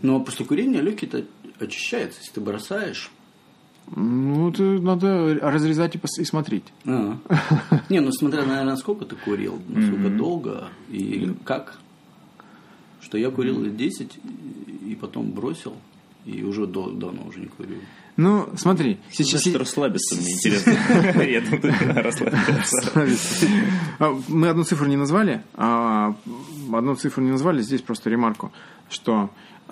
[0.02, 1.26] Но после курения легкие-то
[1.60, 2.20] очищаются.
[2.20, 3.12] Если ты бросаешь,
[3.96, 6.64] Ну, это надо разрезать и, пос- и смотреть.
[6.86, 7.18] А.
[7.90, 11.78] Не, ну смотря, наверное, сколько ты курил, насколько долго и как.
[13.02, 14.20] Что я курил лет 10
[14.88, 15.74] и потом бросил,
[16.26, 17.76] и уже до- давно уже не курю.
[18.18, 19.44] Ну, смотри, сейчас...
[19.44, 20.74] Значит, расслабиться мне интересно.
[22.02, 23.48] Расслабиться.
[24.00, 26.16] А, Мы одну цифру не назвали, а
[26.74, 28.52] одну цифру не назвали, здесь просто ремарку,
[28.90, 29.30] что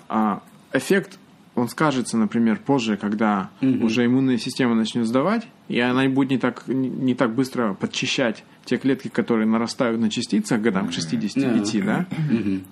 [0.08, 1.18] а, эффект,
[1.54, 6.64] он скажется, например, позже, когда уже иммунная система начнет сдавать, и она будет не так,
[6.66, 12.06] не, так быстро подчищать те клетки, которые нарастают на частицах годам к 65, да?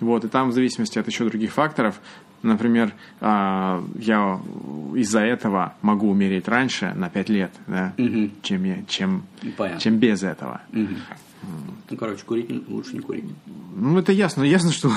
[0.00, 2.00] Вот, и там в зависимости от еще других факторов,
[2.42, 4.40] например, а, я
[4.94, 7.94] из-за этого могу умереть раньше на 5 лет, да,
[8.42, 9.22] чем, я, чем,
[9.56, 9.80] Понятно.
[9.80, 10.62] чем без этого.
[11.90, 13.24] Ну, короче, курить лучше не курить.
[13.74, 14.42] Ну, это ясно.
[14.52, 14.90] Ясно, что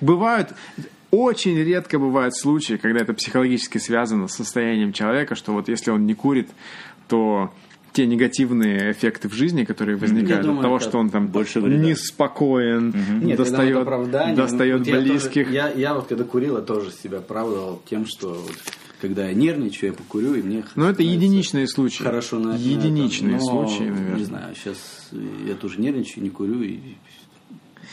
[0.00, 0.54] бывают...
[1.10, 6.04] Очень редко бывают случаи, когда это психологически связано с состоянием человека, что вот если он
[6.06, 6.48] не курит,
[7.08, 7.52] то
[7.92, 11.60] те негативные эффекты в жизни, которые возникают думаю, от того, это что он там больше
[11.60, 11.82] вреда.
[11.82, 12.88] неспокоен,
[13.22, 13.50] Нет, это вот
[13.90, 15.50] достает, достает Вот я тоже- близких.
[15.50, 18.52] я, я вот когда курил, я тоже себя оправдывал тем, что вот
[19.00, 22.02] когда я нервничаю, я покурю, и мне Но это становится единичные случаи.
[22.02, 23.46] Хорошо на на Единичные этом.
[23.54, 24.16] Но, случаи, наверное.
[24.18, 25.08] Не знаю, сейчас
[25.46, 26.62] я тоже нервничаю, не курю.
[26.62, 26.78] И...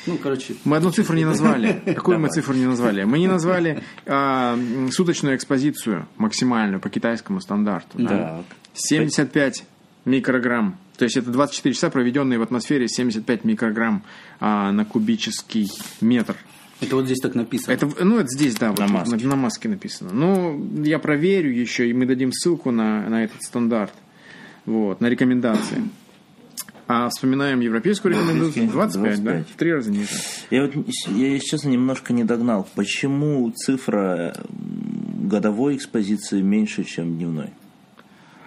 [0.05, 1.81] Ну, короче, Мы одну цифру не назвали.
[1.95, 3.03] Какую мы цифру не назвали?
[3.03, 4.57] Мы не назвали а,
[4.91, 7.97] суточную экспозицию максимальную по китайскому стандарту.
[7.99, 8.07] да?
[8.07, 8.45] Так.
[8.73, 9.63] 75
[10.05, 10.77] микрограмм.
[10.97, 14.03] То есть это 24 часа, проведенные в атмосфере 75 микрограмм
[14.39, 15.69] а, на кубический
[16.01, 16.35] метр.
[16.81, 17.73] это вот здесь так написано.
[17.73, 19.25] Это, ну, это здесь, да, вот На на, маске.
[19.27, 20.11] на маске написано.
[20.13, 23.93] Ну, я проверю еще, и мы дадим ссылку на, на этот стандарт.
[24.65, 25.83] Вот, на рекомендации.
[26.87, 29.31] А вспоминаем европейскую рекомендацию 25, да?
[29.31, 29.49] 25.
[29.49, 30.09] В три раза ниже.
[30.49, 30.73] Я вот,
[31.07, 32.67] я, если честно, немножко не догнал.
[32.75, 37.51] Почему цифра годовой экспозиции меньше, чем дневной?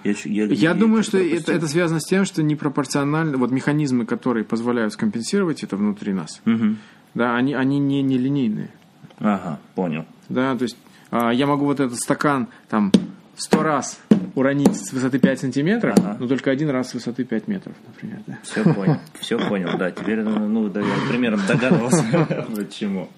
[0.05, 1.41] Я, чу- я, Я думаю, что пропустил.
[1.41, 6.41] это, это связано с тем, что непропорционально, вот механизмы, которые позволяют скомпенсировать это внутри нас,
[6.45, 6.79] Мгм.
[7.15, 8.71] да, они, они не нелинейные.
[9.19, 10.05] Ага, понял.
[10.29, 10.77] Да, то есть
[11.11, 12.93] а, я могу вот этот стакан там
[13.37, 13.99] сто раз
[14.37, 16.17] уронить с высоты 5 сантиметров, Ага.
[16.21, 18.21] но только один раз с высоты 5 метров, например.
[18.27, 18.39] Да.
[18.43, 18.99] Все понял.
[19.19, 19.91] Все понял, да.
[19.91, 22.05] Теперь, ну, да, я примерно догадывался,
[22.55, 23.09] почему.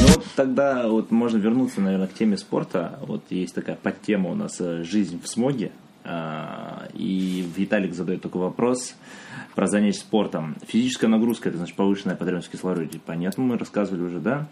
[0.00, 2.98] Ну вот тогда вот можно вернуться, наверное, к теме спорта.
[3.02, 5.72] Вот есть такая подтема у нас э, «Жизнь в смоге».
[6.04, 8.94] И Виталик задает такой вопрос
[9.54, 10.56] про занятие спортом.
[10.66, 13.00] Физическая нагрузка– это значит повышенная потребность в кислороде.
[13.04, 14.48] Понятно, мы рассказывали уже, да?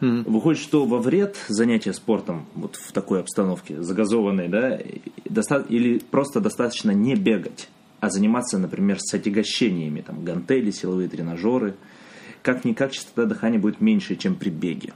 [0.00, 4.78] Выходит, что во вред занятия спортом вот в такой обстановке, загазованной, да,
[5.26, 7.68] доста- или просто достаточно не бегать,
[8.00, 11.74] а заниматься, например, с отягощениями, там, гантели, силовые тренажеры.
[12.40, 14.94] Как-никак частота дыхания будет меньше, чем при беге.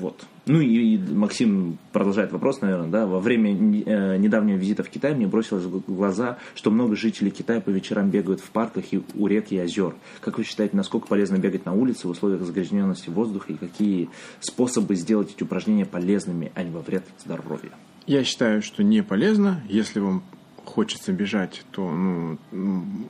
[0.00, 0.24] Вот.
[0.46, 3.06] Ну и, и Максим продолжает вопрос, наверное, да.
[3.06, 7.60] Во время э, недавнего визита в Китай мне бросилось в глаза, что много жителей Китая
[7.60, 9.94] по вечерам бегают в парках и у рек и озер.
[10.20, 14.08] Как вы считаете, насколько полезно бегать на улице в условиях загрязненности воздуха и какие
[14.40, 17.72] способы сделать эти упражнения полезными, а не во вред здоровью?
[18.06, 19.60] Я считаю, что не полезно.
[19.68, 20.22] Если вам
[20.64, 22.38] хочется бежать, то ну,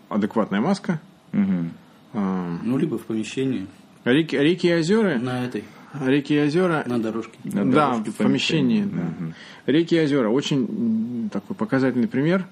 [0.08, 1.00] адекватная маска.
[1.32, 1.70] Мгм.
[2.12, 3.66] А, Ну, либо в помещении,
[4.04, 5.18] Реки, реки и озера.
[5.18, 5.62] на этой,
[6.04, 6.82] Реки и озера.
[6.86, 7.38] на дорожке.
[7.44, 8.82] На да, дорожке в помещении.
[8.84, 9.02] да.
[9.02, 9.34] Мгм.
[9.66, 10.28] Реки и озера.
[10.28, 12.46] Очень такой показательный пример.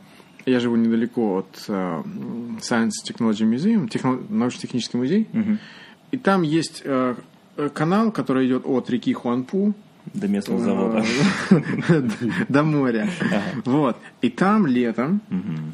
[0.47, 2.03] Я живу недалеко от э,
[2.61, 5.29] Science Technology Museum, техно- научно-технический музей.
[6.11, 7.15] И там есть э,
[7.57, 9.75] э, канал, который идет от реки Хуанпу
[10.15, 11.05] До местного завода.
[12.49, 13.09] до моря.
[13.67, 13.97] Вот.
[14.23, 15.21] И там летом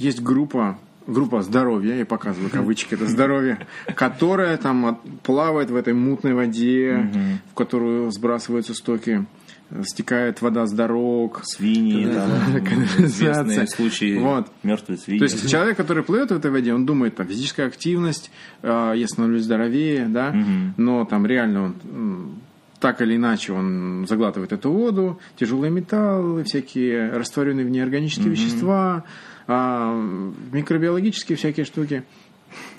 [0.00, 6.34] есть группа группа здоровья, я показываю кавычки, это здоровье, которая там плавает в этой мутной
[6.34, 7.10] воде,
[7.52, 9.26] в которую сбрасываются стоки,
[9.70, 11.42] э, стекает вода с дорог.
[11.44, 14.48] Свиньи, Да, известные случаи Вот.
[14.62, 15.18] мертвые свиньи.
[15.18, 18.30] То есть человек, который плывет в этой воде, он думает, там, физическая активность,
[18.62, 20.34] э, я становлюсь здоровее, да,
[20.76, 22.36] но там реально он
[22.80, 29.04] так или иначе он заглатывает эту воду, тяжелые металлы, всякие растворенные в ней органические вещества,
[29.04, 29.04] а,
[29.46, 32.04] микробиологические всякие штуки.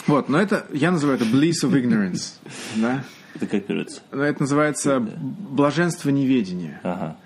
[0.07, 2.35] Вот, но это, я называю это bliss of ignorance,
[2.75, 3.03] да.
[3.35, 3.63] Это как.
[4.11, 6.79] Но Это называется блаженство неведения.
[6.83, 7.17] Ага.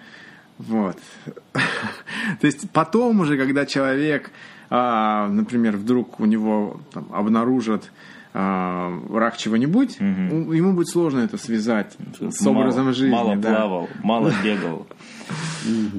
[0.57, 0.97] Вот.
[1.53, 4.31] То есть потом уже, когда человек,
[4.71, 7.91] а, например, вдруг у него там, обнаружат
[8.33, 13.11] а, рак чего-нибудь, у- ему будет сложно это связать с Мало- образом жизни.
[13.13, 13.49] Мало да.
[13.55, 14.87] плавал, мало бегал.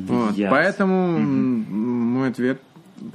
[0.07, 0.35] Вот.
[0.51, 2.61] Поэтому мой ответ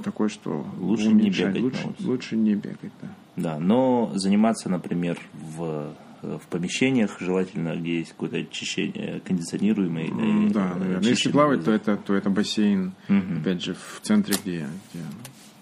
[0.04, 1.54] такой, что Лучше не уменьшать.
[1.54, 3.08] бегать лучше, лучше не бегать, да.
[3.36, 10.06] Да, но заниматься, например, в, в помещениях, желательно, где есть какое-то очищение, кондиционируемое.
[10.06, 10.98] Э, Да, наверное.
[10.98, 13.40] очищенный Если плавать, то это, то это бассейн, Мгм.
[13.40, 15.02] опять же, в центре, где, где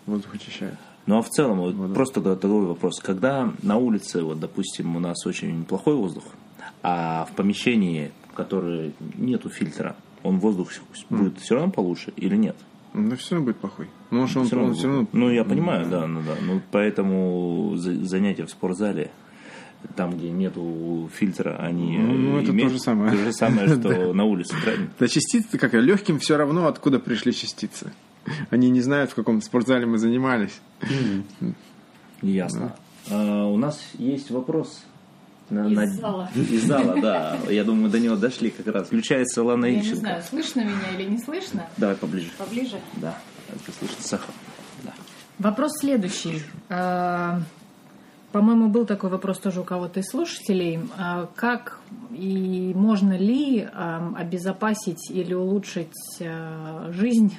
[0.07, 0.77] воздух очищает.
[1.07, 3.01] Ну а в целом, вот просто та- такой вопрос.
[3.01, 6.25] Когда на улице, вот, допустим, у нас очень плохой воздух,
[6.83, 10.71] а в помещении, в которое нету фильтра, он воздух
[11.11, 12.57] будет все равно получше или нет?
[12.95, 13.89] Ну, все равно будет плохой.
[14.22, 15.07] Ну, что он, он равно все равно...
[15.12, 16.35] Ну, я понимаю, да, ну да.
[16.42, 19.11] Ну, поэтому за- занятия в спортзале,
[19.96, 23.11] там, где нету фильтра, они Ну, ну, это имеют то же самое.
[23.12, 24.88] То же самое, что на улице, правильно?
[24.98, 27.92] Да частицы, как легким все равно, откуда пришли частицы.
[28.50, 30.59] Они не знают, в каком спортзале мы занимались.
[32.22, 32.74] Ясно.
[33.11, 34.83] А, у нас есть вопрос.
[35.50, 36.31] На- Из на- зала.
[36.35, 37.37] Из зала, да.
[37.50, 38.87] Я думаю, мы до него дошли как раз.
[38.87, 41.66] Включается Лана Я не знаю, слышно меня или не слышно.
[41.77, 42.31] Давай поближе.
[42.38, 42.79] Поближе.
[42.96, 43.18] Да,
[43.55, 44.03] это слышно.
[44.03, 44.35] Сахар.
[44.83, 44.93] Да.
[45.38, 46.43] Вопрос следующий.
[46.69, 47.40] А,
[48.33, 50.81] По-моему, был такой вопрос тоже у кого-то из слушателей.
[50.99, 53.69] А Как и можно ли
[54.17, 57.37] обезопасить или улучшить а, жизнь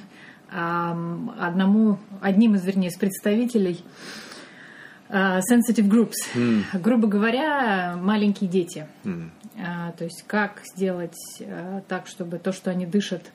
[0.48, 3.84] одному, одним из, вернее, из представителей
[5.10, 6.14] sensitive groups?
[6.72, 8.86] Грубо говоря, маленькие дети.
[9.58, 11.16] А, То есть как сделать
[11.88, 13.32] так, чтобы то, что они дышат,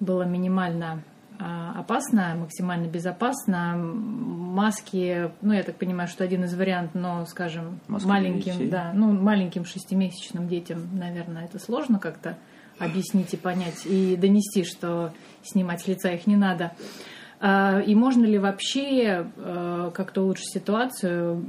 [0.00, 1.02] было минимально
[1.44, 3.76] опасно, максимально безопасно.
[3.76, 9.12] Маски, ну, я так понимаю, что один из вариантов, но, скажем, Маски маленьким, да, ну,
[9.12, 12.38] маленьким шестимесячным детям, наверное, это сложно как-то
[12.78, 16.72] объяснить и понять, и донести, что снимать с лица их не надо.
[17.46, 21.44] А, И можно ли вообще э, как-то улучшить ситуацию,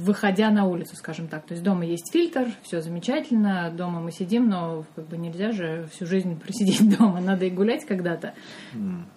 [0.00, 1.46] выходя на улицу, скажем так?
[1.46, 5.88] То есть дома есть фильтр, все замечательно, дома мы сидим, но как бы нельзя же
[5.92, 8.34] всю жизнь просидеть дома, надо и гулять когда-то.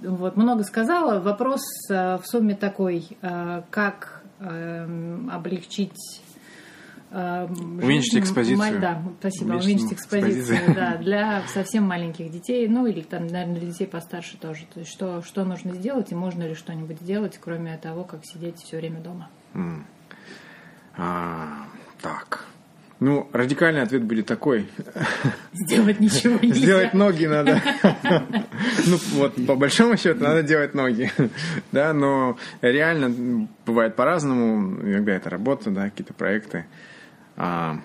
[0.01, 1.19] Вот много сказала.
[1.19, 6.22] Вопрос э, в сумме такой: э, как эм, облегчить э,
[7.13, 8.81] Уменьшить жизнь экспозицию.
[8.81, 9.51] Да, спасибо.
[9.51, 10.75] Уменьшить Уменьшить экспозицию, экспозицию.
[10.75, 14.65] да, для совсем маленьких детей, ну или там, наверное, для детей постарше тоже.
[14.73, 18.57] То есть что, что нужно сделать и можно ли что-нибудь сделать, кроме того, как сидеть
[18.57, 19.29] все время дома?
[20.97, 21.67] А,
[22.01, 22.47] так.
[22.99, 24.69] Ну, радикальный ответ будет такой.
[25.51, 26.61] Сделать ничего нельзя.
[26.61, 27.61] Сделать ноги надо.
[28.87, 31.11] Ну, вот, по большому счету, надо делать ноги.
[31.71, 34.79] Да, но реально бывает по-разному.
[34.81, 36.65] Иногда это работа, да, какие-то проекты.
[37.35, 37.79] А,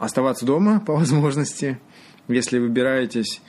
[0.00, 1.78] Оставаться дома по возможности.
[2.26, 3.42] Если выбираетесь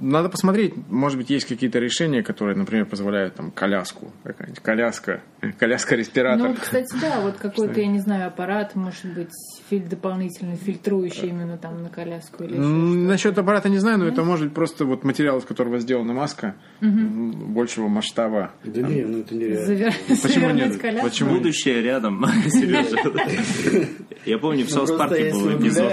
[0.00, 5.22] надо посмотреть, может быть, есть какие-то решения, которые, например, позволяют там коляску, какая-нибудь коляска,
[5.58, 6.38] коляска-респиратор.
[6.38, 9.30] Ну, вот, кстати, да, вот какой-то, я не знаю, аппарат, может быть,
[9.68, 12.56] филь- дополнительный, фильтрующий именно там на коляску или.
[12.56, 16.54] Насчет аппарата не знаю, но это может быть просто вот материал, из которого сделана маска
[16.80, 18.52] м, большего масштаба.
[18.64, 19.66] Да не, ну это нереально.
[19.66, 20.78] Завер- Почему нет?
[20.78, 21.08] коляску.
[21.08, 21.30] Почему?
[21.34, 22.96] Будущее рядом, Сережа.
[24.24, 25.92] Я помню, в Ну, South просто Парке если был эпизод.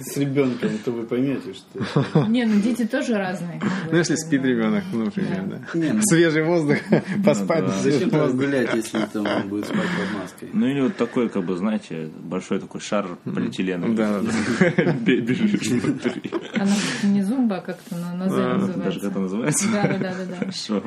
[0.00, 2.26] с ребенком, то вы поймете, что...
[2.26, 3.60] Не, ну дети тоже разные.
[3.60, 3.92] как бы.
[3.92, 5.78] Ну, если спит ребенок, ну, например, да.
[5.78, 6.78] Не, ну- Свежий воздух,
[7.24, 7.66] поспать.
[7.66, 7.72] да.
[7.72, 8.36] свежий Зачем воздух.
[8.40, 10.48] гулять, если там он будет спать под маской?
[10.52, 13.96] Ну или вот такой, как бы, знаете, большой такой шар полиэтиленовый.
[13.96, 16.30] Да, да, Бе- Бежишь внутри.
[16.54, 16.72] Она
[17.04, 18.78] не зумба, а как-то на, «З» называется.
[18.78, 19.68] Даже как это называется?
[19.72, 20.36] Да, да, да, да.
[20.38, 20.82] Хорошо.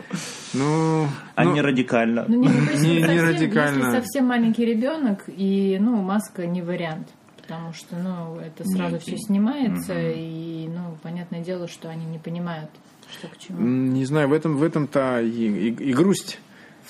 [0.53, 2.25] Ну, А ну, не радикально.
[2.27, 3.85] Ну, не, ну, радикально.
[3.85, 7.07] Если совсем маленький ребенок, и, ну, маска не вариант.
[7.51, 12.17] Потому что, ну, это сразу Нет, все снимается, и, ну, понятное дело, что они не
[12.17, 12.69] понимают,
[13.11, 13.59] что к чему.
[13.59, 15.27] не знаю, в этом в этом-то и,
[15.69, 16.39] и- и грусть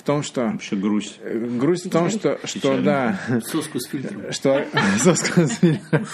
[0.02, 1.20] в том, что Вообще грусть.
[1.22, 4.32] э, грусть в том, что, что да, Соску с фильтром.
[4.32, 4.64] что
[4.98, 6.06] соска с фильтром.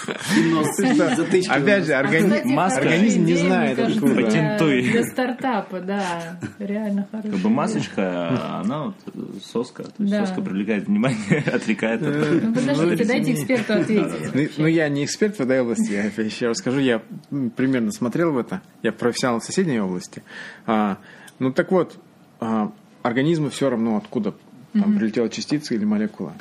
[1.49, 4.15] Опять же, А, организм не знает, откуда.
[4.15, 4.91] Патентуй.
[4.91, 6.39] Для стартапа, да.
[6.59, 7.31] Реально хорошая.
[7.31, 8.95] Как бы масочка, она вот
[9.43, 9.83] соска.
[9.83, 10.25] То есть Да.
[10.25, 12.43] соска привлекает внимание, отвлекает от...
[12.43, 14.33] Ну, подождите, дайте эксперту ответить.
[14.35, 14.47] Ну.
[14.57, 16.79] Ну, я не эксперт в этой области, я еще расскажу.
[16.79, 18.61] Я м, примерно смотрел в это.
[18.83, 20.21] Я профессионал в соседней области.
[20.67, 20.97] А,
[21.39, 21.97] ну, так вот,
[22.39, 22.71] а,
[23.03, 24.33] организму все равно, откуда
[24.73, 26.33] там прилетела частица или молекула.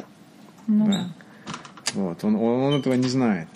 [0.66, 1.08] Ну, Да.
[1.94, 3.48] Вот, он, он, он этого не знает.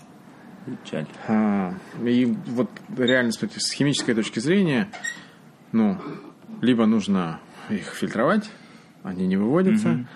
[0.65, 1.07] Печаль.
[1.29, 4.89] А, и вот реально с, с химической точки зрения,
[5.73, 5.99] ну,
[6.63, 8.51] либо нужно их фильтровать,
[9.03, 10.07] они не выводятся,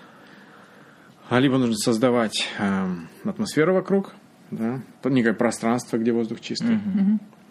[1.29, 4.15] а либо нужно создавать эм, атмосферу вокруг,
[4.51, 6.79] да, то некое пространство, где воздух чистый.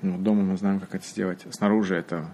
[0.01, 1.45] Ну, дома мы знаем, как это сделать.
[1.51, 2.33] Снаружи это,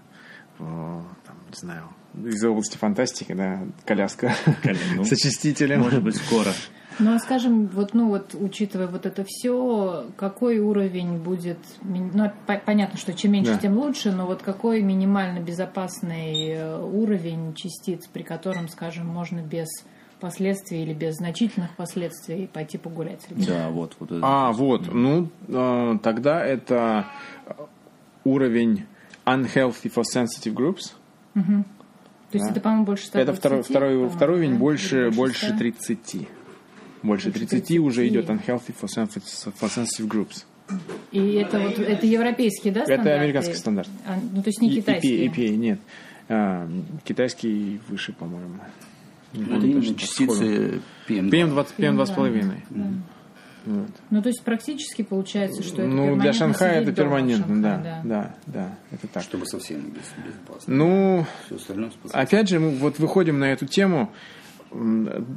[0.58, 5.80] о, там, не знаю, из области фантастики, да, коляска Коля- ну, с очистителем.
[5.80, 6.50] Может быть, скоро.
[6.98, 12.58] Ну, а скажем, вот, ну, вот, учитывая вот это все, какой уровень будет, ну, по-
[12.58, 13.58] понятно, что чем меньше, Да.
[13.58, 19.68] тем лучше, но вот какой минимально безопасный э, уровень частиц, при котором, скажем, можно без
[20.20, 23.54] последствий или без значительных последствий пойти погулять с ребенком?
[23.54, 23.96] Да, вот.
[23.98, 24.20] вот это.
[24.22, 27.06] А, вот, ну, э, тогда это
[28.24, 28.84] уровень
[29.24, 30.92] unhealthy for sensitive groups.
[32.32, 34.58] То есть это, по-моему, больше 120, Это второй, второй, по-моему, второй уровень да?
[34.58, 35.58] больше, больше 100?
[35.58, 35.98] 30.
[37.02, 38.12] Больше Больше 30 уже 30.
[38.12, 40.44] идет unhealthy for sensitive, for sensitive groups.
[41.10, 43.06] И это вот это европейский, да, стандарт?
[43.06, 43.88] Это американский стандарт.
[44.06, 45.26] А, ну, то есть не китайский.
[45.26, 45.80] EPA, EPA, нет.
[46.28, 46.68] А,
[47.04, 48.54] китайский выше, по-моему.
[49.34, 50.32] Не Это именно точно по сходу.
[50.32, 51.30] частицы PM.
[51.30, 52.54] PM20, PM2,5.
[52.70, 52.86] Да.
[53.64, 53.88] Вот.
[54.10, 58.34] Ну, то есть практически получается, что это Ну, для Шанхая это перманентно, Шанхае, да, да,
[58.46, 59.22] да, это так.
[59.22, 60.74] Чтобы совсем без- безопасно.
[60.74, 62.18] Ну, Все остальное спасибо.
[62.20, 64.10] Опять же, мы вот выходим на эту тему.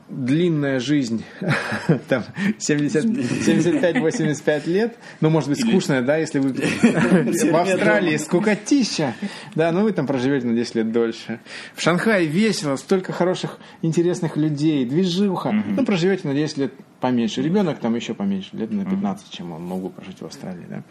[0.07, 1.25] Длинная жизнь,
[2.07, 2.23] там
[2.57, 9.13] 75-85 лет, ну, может быть, скучная, да, если вы в Австралии скукотища,
[9.55, 11.39] да, ну, вы там проживете на 10 лет дольше.
[11.75, 17.41] В Шанхае весело, столько хороших, интересных людей, движуха, ну, проживете на 10 лет поменьше.
[17.41, 20.83] Ребенок там еще поменьше, лет на 15, чем он мог бы прожить в Австралии, да.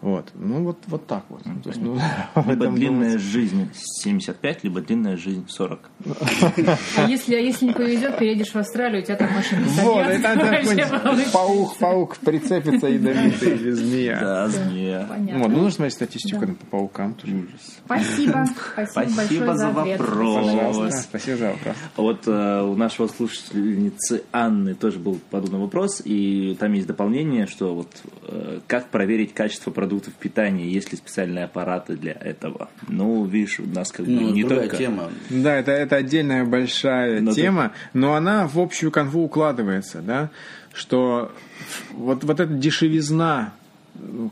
[0.00, 1.42] Вот, ну, вот, вот так вот.
[1.42, 1.98] То есть, ну,
[2.46, 3.22] Либо длинная думать.
[3.22, 5.90] жизнь 75, либо длинная жизнь 40.
[6.96, 10.18] А если, а если не повезет, переедешь в Австралию, у тебя там машина Вот, и
[10.18, 14.18] там какой-нибудь паук, паук прицепится ядовитый или змея.
[14.20, 15.06] Да, змея.
[15.08, 15.38] Понятно.
[15.38, 17.16] Вот, ну нужно смотреть статистику по паукам.
[17.84, 18.46] Спасибо.
[18.90, 20.94] Спасибо, за вопрос.
[21.02, 21.76] Спасибо за вопрос.
[21.96, 27.74] Вот э, у нашего слушательницы Анны тоже был подобный вопрос, и там есть дополнение, что
[27.74, 27.88] вот
[28.28, 32.68] э, как проверить качество продуктов питания, есть ли специальные аппараты для этого.
[32.88, 34.76] Ну, видишь, у нас как бы Ну, не только...
[34.76, 35.10] тема.
[35.30, 40.30] Да, это, это отдельная большая Но тема, но она в общую канву укладывается, да,
[40.74, 41.32] что
[41.92, 43.54] вот, вот эта дешевизна,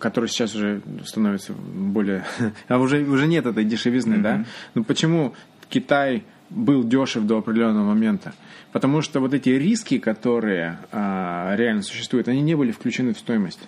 [0.01, 2.25] которая сейчас уже становится более...
[2.69, 4.45] А уже, уже нет этой дешевизны, да?
[4.75, 5.35] Ну почему
[5.71, 8.33] Китай был дешев до определенного момента?
[8.73, 13.61] Потому что вот эти риски, которые а, реально существуют, они не были включены в стоимость.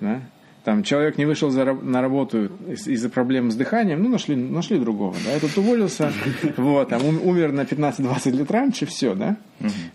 [0.00, 0.20] Да?
[0.64, 4.78] Там человек не вышел за, на работу из- из-за проблем с дыханием, ну, нашли, нашли
[4.78, 6.12] другого, да, этот уволился,
[6.58, 9.36] вот, там, ум- умер на 15-20 лет раньше, все, да,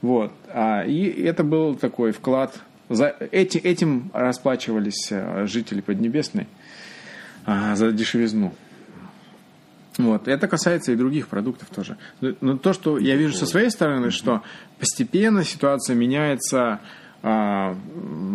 [0.02, 2.60] вот, а, и это был такой вклад,
[2.90, 6.48] за, эти, этим расплачивались а, жители Поднебесной
[7.46, 8.52] а, за дешевизну.
[9.98, 10.28] Вот.
[10.28, 11.98] Это касается и других продуктов тоже.
[12.42, 14.42] Но- то, что я вижу со своей стороны, что
[14.80, 16.80] постепенно ситуация меняется
[17.28, 17.76] а,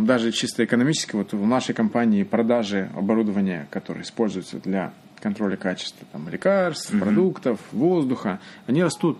[0.04, 1.14] даже чисто экономически.
[1.14, 8.40] Вот в нашей компании продажи оборудования, которое используется для контроля качества там, лекарств, продуктов, воздуха,
[8.66, 9.18] они растут.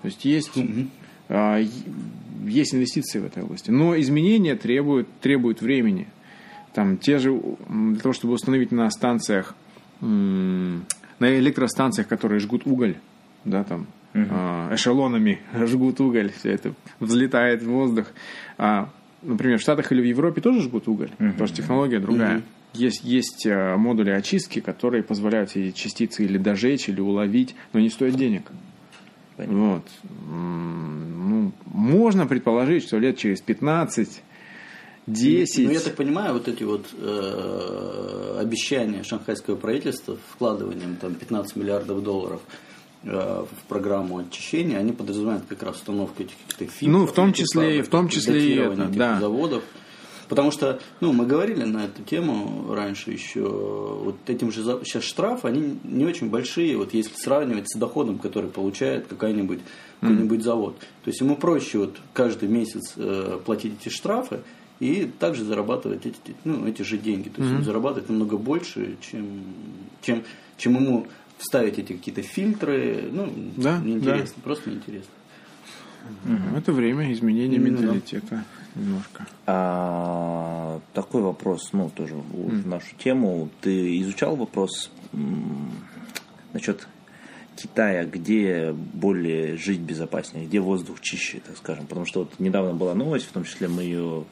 [0.00, 1.68] То есть есть, е-
[2.46, 3.70] есть инвестиции в этой области.
[3.70, 6.08] Но изменения требуют, требуют времени.
[6.72, 9.54] Там те же, для того, чтобы установить на станциях,
[11.22, 12.96] на электростанциях, которые жгут уголь,
[13.44, 18.06] да, там, а, эшелонами жгут уголь, все это взлетает в воздух.
[18.58, 18.88] А,
[19.22, 22.42] например, в Штатах или в Европе тоже жгут уголь, потому что технология другая.
[22.74, 27.88] Есть, есть а, модули очистки, которые позволяют эти частицы или дожечь, или уловить, но не
[27.88, 28.42] стоят денег.
[29.38, 29.86] Вот.
[30.28, 34.22] М, Ну, можно предположить, что лет через 15,
[35.06, 35.66] 10...
[35.66, 42.02] Ну, я так понимаю, вот эти вот э, обещания шанхайского правительства вкладыванием там 15 миллиардов
[42.02, 42.40] долларов
[43.02, 47.00] э, в программу очищения, они подразумевают как раз установку этих каких-то фильтров.
[47.00, 49.18] Ну, в том числе- в том числе и это, да.
[49.18, 49.64] заводов.
[50.28, 55.48] Потому что, ну, мы говорили на эту тему раньше еще, вот этим же сейчас штрафы,
[55.48, 59.60] они не очень большие, вот если сравнивать с доходом, который получает какой-нибудь
[60.00, 60.78] какой-нибудь завод.
[61.04, 64.40] То есть ему проще вот каждый месяц э, платить эти штрафы
[64.82, 67.28] и также зарабатывать эти, ну, эти же деньги.
[67.28, 69.44] То есть он зарабатывает намного больше, чем,
[70.02, 70.24] чем,
[70.56, 71.06] чем ему
[71.38, 73.08] вставить эти какие-то фильтры.
[73.12, 75.12] Ну, Да, неинтересно, просто неинтересно.
[76.24, 76.56] Мгм.
[76.56, 77.84] Это время изменения Именно, да.
[77.84, 79.24] менталитета немножко.
[79.46, 83.50] А, такой вопрос, ну, тоже в нашу тему.
[83.60, 84.90] Ты изучал вопрос
[86.52, 86.88] насчет
[87.54, 91.86] Китая, где более жить безопаснее, где воздух чище, так скажем?
[91.86, 94.24] Потому что вот недавно была новость, в том числе мы ее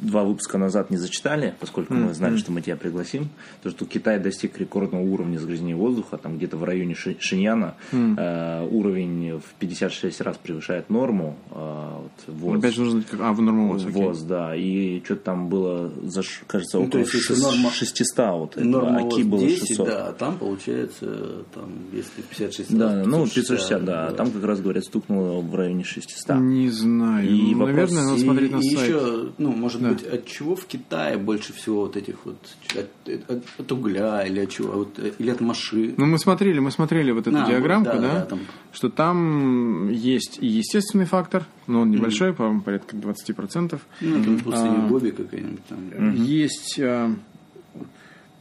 [0.00, 3.28] два выпуска назад не зачитали, поскольку мы знали, что мы тебя пригласим,
[3.62, 8.66] то, что Китай достиг рекордного уровня загрязнения воздуха, там где-то в районе Ши- Шиньяна э,
[8.70, 11.36] уровень в 56 раз превышает норму.
[11.50, 11.54] э,
[11.98, 12.58] вот, ВОЗ.
[12.58, 13.02] Опять же нужно...
[13.02, 13.92] как- А, в норму ВОЗ, окей.
[14.02, 18.16] ВОЗ, да, и что-то там было, за, кажется, Ну, то около есть, шест- норма- 600,
[18.38, 19.86] вот Норма а вот ки было 10, 600.
[19.86, 24.44] да, а там получается, там, если 56 Да, раз, ну 560, да, а там как
[24.44, 26.36] раз, говорят, стукнуло в районе 600.
[26.38, 27.28] Не знаю.
[27.28, 28.88] И Ну, вопрос- Наверное, надо И- смотреть на и сайт.
[28.88, 32.38] еще, ну, может быть, от чего в Китае больше всего вот этих вот
[32.74, 35.94] от, от- от угля или от чего, вот, э, или от машин?
[35.96, 38.40] Ну, мы смотрели, мы смотрели вот эту А, вот, диаграммку, да, да, да, там.
[38.72, 43.78] что там есть и естественный фактор, но он небольшой, по-моему, порядка 20%.
[44.00, 44.38] Ну, там А.
[44.44, 46.14] пустыня Гоби какая-нибудь там.
[46.14, 47.14] Есть, а,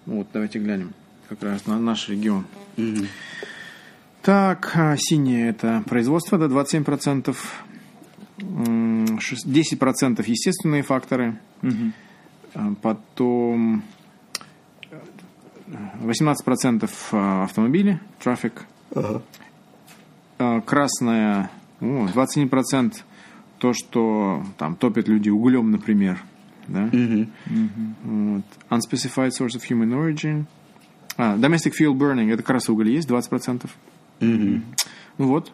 [0.05, 0.93] вот, давайте глянем,
[1.29, 2.45] как раз на наш регион.
[2.77, 3.07] Мгм.
[4.21, 7.76] Так, а, синее это производство до 27%, м, шест-
[8.37, 11.39] 10% естественные факторы,
[12.53, 13.83] А, потом
[14.89, 14.97] э,
[16.01, 18.65] 18% а, автомобили, трафик,
[20.39, 22.93] А, красное, о, 21%
[23.59, 26.23] то, что там топят люди углем, например,
[26.67, 26.89] да?
[28.03, 28.43] Вот.
[28.69, 30.45] Unspecified source of human origin.
[31.17, 33.69] А, domestic fuel burning, это как раз уголь есть, 20%.
[34.19, 34.61] Ну
[35.17, 35.51] вот.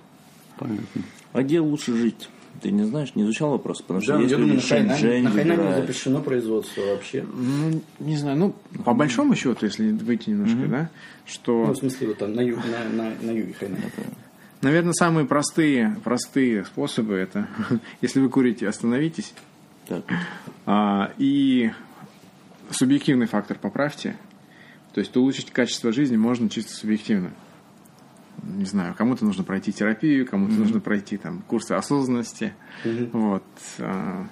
[1.34, 2.30] А где лучше жить?
[2.62, 3.82] Ты не знаешь, не изучал вопрос?
[3.82, 7.24] Потому что Да, есть я люди думаю, на Хайнане, на Хайнане запрещено производство вообще.
[7.24, 10.90] Ну, не знаю, ну, по большому счету, если выйти немножко, да,
[11.26, 13.82] что, Ну, в смысле, вот там на, ю- на, на, на юге Хайнана.
[14.62, 17.48] наверное, самые простые, простые способы это,
[18.02, 19.34] если вы курите, остановитесь,
[19.88, 20.06] Так.
[20.66, 21.72] а, и
[22.72, 24.16] субъективный фактор поправьте.
[24.94, 27.32] То есть улучшить качество жизни можно чисто субъективно.
[28.46, 32.54] Не знаю, кому-то нужно пройти терапию, кому-то нужно пройти там курсы осознанности.
[33.14, 33.44] Вот.
[33.80, 34.28] а,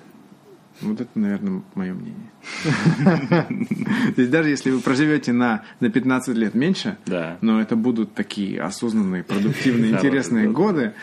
[0.82, 2.32] Вот это, наверное, мое мнение.
[4.16, 7.38] То есть даже если вы проживете на, на 15 лет меньше, Да.
[7.42, 10.94] но это будут такие осознанные, продуктивные, интересные годы,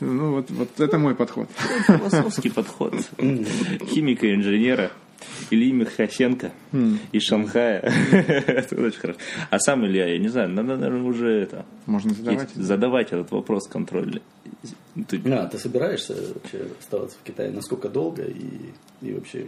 [0.00, 1.48] ну вот, вот это мой подход.
[1.86, 2.94] Философский подход.
[3.86, 4.90] Химика и инженера.
[5.50, 6.52] Ильи Михасенко
[7.12, 7.80] из Шанхая.
[8.10, 9.18] Это очень хорошо.
[9.50, 12.42] А сам Илья, я не знаю, надо, наверное, уже это Можно задавать.
[12.50, 14.22] есть- задавать этот вопрос контрольный.
[15.08, 17.50] Ты- А, ты собираешься вообще оставаться в Китае?
[17.50, 19.46] Насколько долго и, и вообще...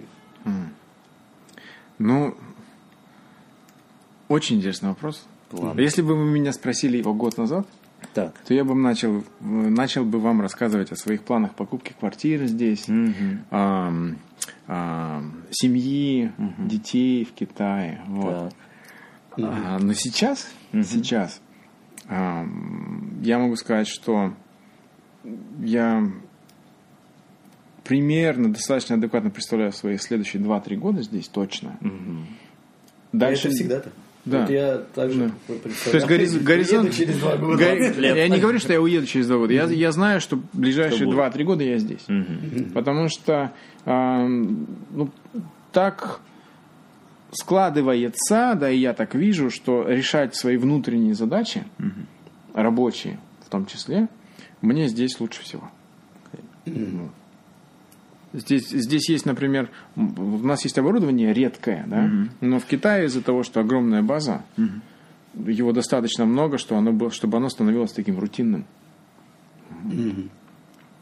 [1.98, 2.34] Ну,
[4.28, 5.26] очень интересный вопрос.
[5.76, 7.66] Если бы вы меня спросили его год назад,
[8.12, 8.34] Так.
[8.46, 12.86] то я бы начал, начал бы вам рассказывать о своих планах покупки квартиры здесь,
[13.50, 14.18] ам,
[14.66, 18.02] ам, семьи, детей в Китае.
[18.06, 18.52] Вот.
[19.36, 19.44] Так.
[19.44, 21.40] А, но сейчас, сейчас
[22.08, 24.34] ам, я могу сказать, что
[25.60, 26.08] я
[27.84, 31.78] примерно достаточно адекватно представляю свои следующие 2-3 года здесь точно.
[33.12, 33.90] Дальше всегда-то.
[34.24, 34.40] Да.
[34.42, 36.20] Вот я также То представляю.
[36.20, 36.84] есть гориз- горизонт...
[36.84, 37.62] Уеду через два года.
[38.00, 39.52] Я не говорю, что я уеду через два года.
[39.52, 42.06] Я, я знаю, что ближайшие два-три года я здесь.
[42.72, 43.52] Потому что
[43.84, 45.10] ам, ну,
[45.72, 46.20] так
[47.32, 51.64] складывается, да и я так вижу, что решать свои внутренние задачи,
[52.54, 54.08] рабочие в том числе,
[54.62, 55.70] мне здесь лучше всего.
[56.66, 57.10] Ну.
[58.34, 62.10] Здесь, здесь есть, например, у нас есть оборудование редкое, да,
[62.40, 64.44] но в Китае из-за того, что огромная база,
[65.36, 68.66] его достаточно много, что оно было, чтобы оно становилось таким рутинным.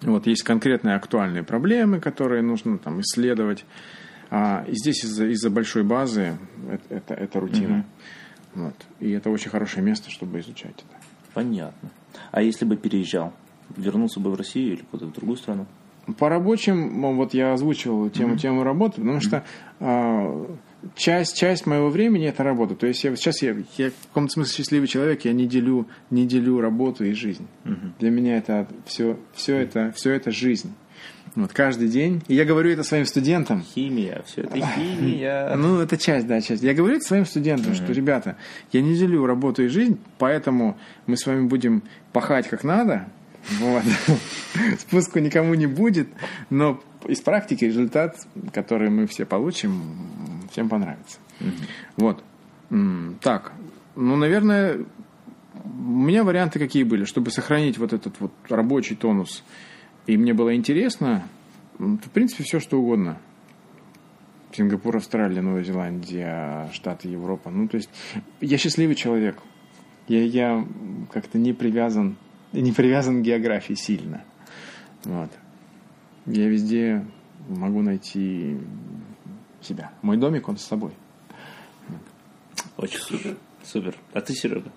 [0.03, 3.65] Вот есть конкретные актуальные проблемы, которые нужно там исследовать.
[4.31, 7.85] А, здесь из-за из большой базы это, это, это рутина.
[8.55, 8.75] Вот.
[8.99, 11.01] И это очень хорошее место, чтобы изучать это.
[11.33, 11.91] Понятно.
[12.31, 13.33] А если бы переезжал,
[13.77, 15.67] вернулся бы в Россию или куда-то в другую страну?
[16.19, 19.45] По рабочим, м, вот я озвучивал тему, тему работы, потому что
[19.81, 20.47] а,
[20.97, 22.75] часть, часть моего времени это работа.
[22.75, 26.27] То есть я, сейчас я, я в каком-то смысле счастливый человек, я не делю, не
[26.27, 27.47] делю работу и жизнь.
[28.01, 30.73] Для меня это все, все, это, все это жизнь.
[31.35, 32.23] Вот каждый день.
[32.29, 33.63] И я говорю это своим студентам.
[33.63, 35.55] Химия, все это химия.
[35.57, 36.63] Ну, это часть, да, часть.
[36.63, 38.37] Я говорю это своим студентам, что, ребята,
[38.71, 40.77] я не делю работу и жизнь, поэтому
[41.07, 43.07] мы с вами будем пахать как надо.
[43.59, 43.83] Вот.
[44.79, 46.09] Спуску никому не будет,
[46.51, 48.17] но из практики результат,
[48.53, 49.83] который мы все получим,
[50.51, 51.19] всем понравится.
[51.97, 52.23] Вот.
[53.21, 53.53] Так,
[53.97, 54.85] ну, наверное,
[55.65, 59.45] у меня варианты какие были, чтобы сохранить вот этот вот рабочий тонус,
[60.07, 61.25] и мне было интересно,
[61.79, 63.19] м, в принципе, все что угодно.
[64.53, 67.51] Сингапур, Австралия, Новая Зеландия, Штаты, Европа.
[67.51, 67.89] Ну, то есть,
[68.41, 69.39] я счастливый человек.
[70.09, 70.67] Я, я
[71.11, 72.17] как-то не привязан,
[72.53, 74.25] не привязан к географии сильно.
[75.05, 75.31] Вот.
[76.27, 77.05] Я везде
[77.49, 78.59] могу найти
[79.61, 79.93] себя.
[80.03, 80.93] Мой домик, он с собой.
[82.77, 83.37] Очень супер.
[83.65, 83.97] Супер.
[84.13, 84.71] А ты, Серега?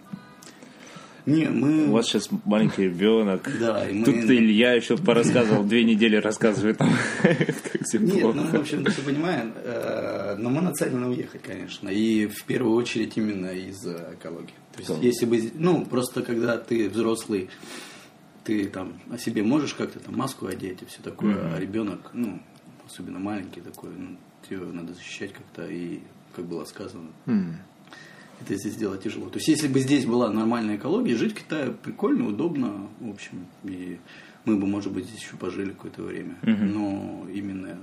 [1.26, 1.88] Не, мы...
[1.88, 3.50] У вас сейчас маленький ребенок.
[3.60, 6.92] Да, и мы- Тут Илья еще порассказывал, две недели рассказывает там,
[7.24, 9.54] как все Нет, ну, в общем, все понимаем.
[9.56, 11.90] э, Но мы нацелены уехать, конечно.
[11.90, 14.54] И в первую очередь именно из-за экологии.
[14.76, 15.52] То есть, если бы...
[15.56, 17.50] Ну, просто когда ты взрослый,
[18.44, 22.40] ты там о себе можешь как-то там маску одеть и все такое, а ребенок, ну,
[22.86, 24.18] особенно маленький такой, ну,
[24.48, 26.02] тебе надо защищать как-то, и,
[26.36, 27.08] как было сказано,
[28.42, 29.30] это здесь сделать тяжело.
[29.30, 33.48] То есть, если бы здесь была нормальная экология, жить в Китае прикольно, удобно, в общем,
[33.64, 34.00] и
[34.46, 36.38] мы бы, может быть, здесь еще пожили какое-то время.
[36.44, 37.78] Но именно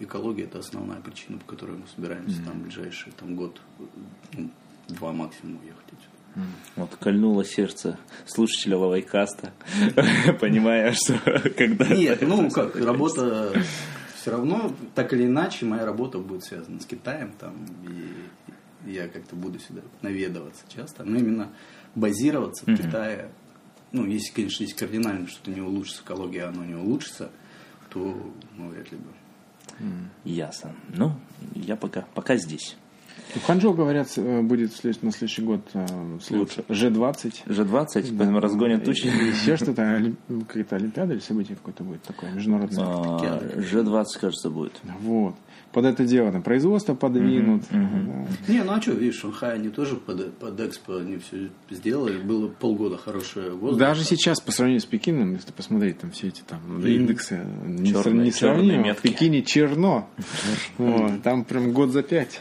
[0.00, 3.60] экология– это основная причина, по которой мы собираемся там ближайший там, год,
[4.32, 4.50] ну,
[4.88, 6.14] два максимум уехать отсюда.
[6.76, 9.52] Вот кольнуло сердце слушателя Лавайкаста,
[10.40, 11.18] понимая, что
[11.56, 11.86] когда...
[11.86, 13.52] Нет, ну как, работа
[14.16, 18.43] все равно, так или иначе, моя работа будет связана с Китаем там, и
[18.86, 21.52] я как-то буду сюда наведываться часто, но именно
[21.94, 23.30] базироваться в Китае,
[23.92, 27.30] ну, если, конечно, если кардинально что-то не улучшится, экология, оно не улучшится,
[27.90, 29.04] то, ну, вряд ли бы.
[30.24, 30.74] Ясно.
[30.88, 31.18] Ну,
[31.54, 32.76] я пока, пока здесь.
[33.34, 34.70] В Ханчжоу, говорят, э, будет
[35.02, 35.86] на следующий год э,
[36.30, 36.64] Лучше.
[36.68, 37.46] G20.
[37.46, 39.06] G20, поэтому разгонят тучи.
[39.08, 42.84] И еще что-то, олим- какая-то олимпиада или событие какое-то будет такое, международное.
[42.84, 44.80] А, G20, кажется, будет.
[45.00, 45.34] Вот.
[45.72, 47.64] Под это дело там производство подвинут.
[47.72, 47.78] Да.
[48.46, 52.16] Не, ну а что, видишь, в Шанхае они тоже под, под экспо они все сделали,
[52.18, 53.80] было полгода хорошее воздух.
[53.80, 58.02] Даже сейчас, по сравнению с Пекином, если посмотреть там все эти там индексы, не, Черные-
[58.04, 58.94] сра- не сравнимо.
[58.94, 59.00] В.
[59.00, 60.08] Пекине черно.
[61.24, 62.40] Там прям год за пять.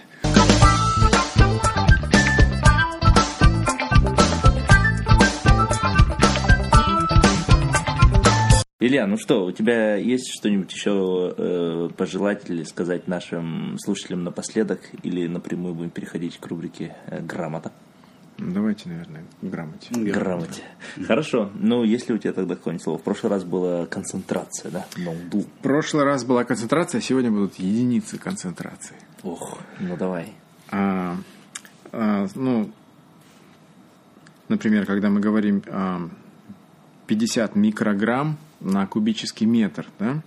[8.80, 14.82] Илья, ну что, у тебя есть что-нибудь еще э, пожелать или сказать нашим слушателям напоследок?
[15.04, 17.72] Или напрямую будем переходить к рубрике э, «Грамота»?
[18.38, 19.88] Давайте, наверное, грамоте.
[19.95, 20.64] Грамоте.
[21.08, 21.49] Хорошо.
[21.54, 22.97] Ну, если у тебя тогда какое-нибудь слово?
[22.97, 24.86] В прошлый раз была концентрация, да?
[24.97, 25.39] Ноуду.
[25.39, 28.97] В прошлый раз была концентрация, а сегодня будут единицы концентрации.
[29.24, 30.34] Ох, ну давай.
[30.72, 31.18] А, а,
[31.94, 32.70] ну,
[34.50, 36.10] например, когда мы говорим а,
[37.08, 40.22] 50 микрограмм на кубический метр, да,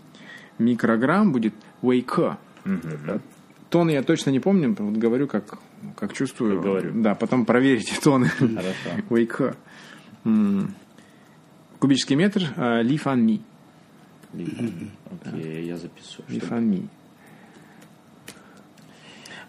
[0.59, 2.39] микрограмм будет вейко.
[3.69, 5.59] Тон я точно не помню, вот говорю, как,
[5.97, 6.57] как чувствую.
[6.57, 7.03] Как говорю.
[7.03, 8.29] Да, потом проверите тоны.
[8.29, 9.03] Хорошо.
[9.11, 9.57] Вейко.
[10.25, 10.73] М.
[11.79, 13.43] Кубический метр а, ли фан ми.
[14.33, 16.31] Окей, я записываю.
[16.31, 16.89] 立 чтобы- 方米.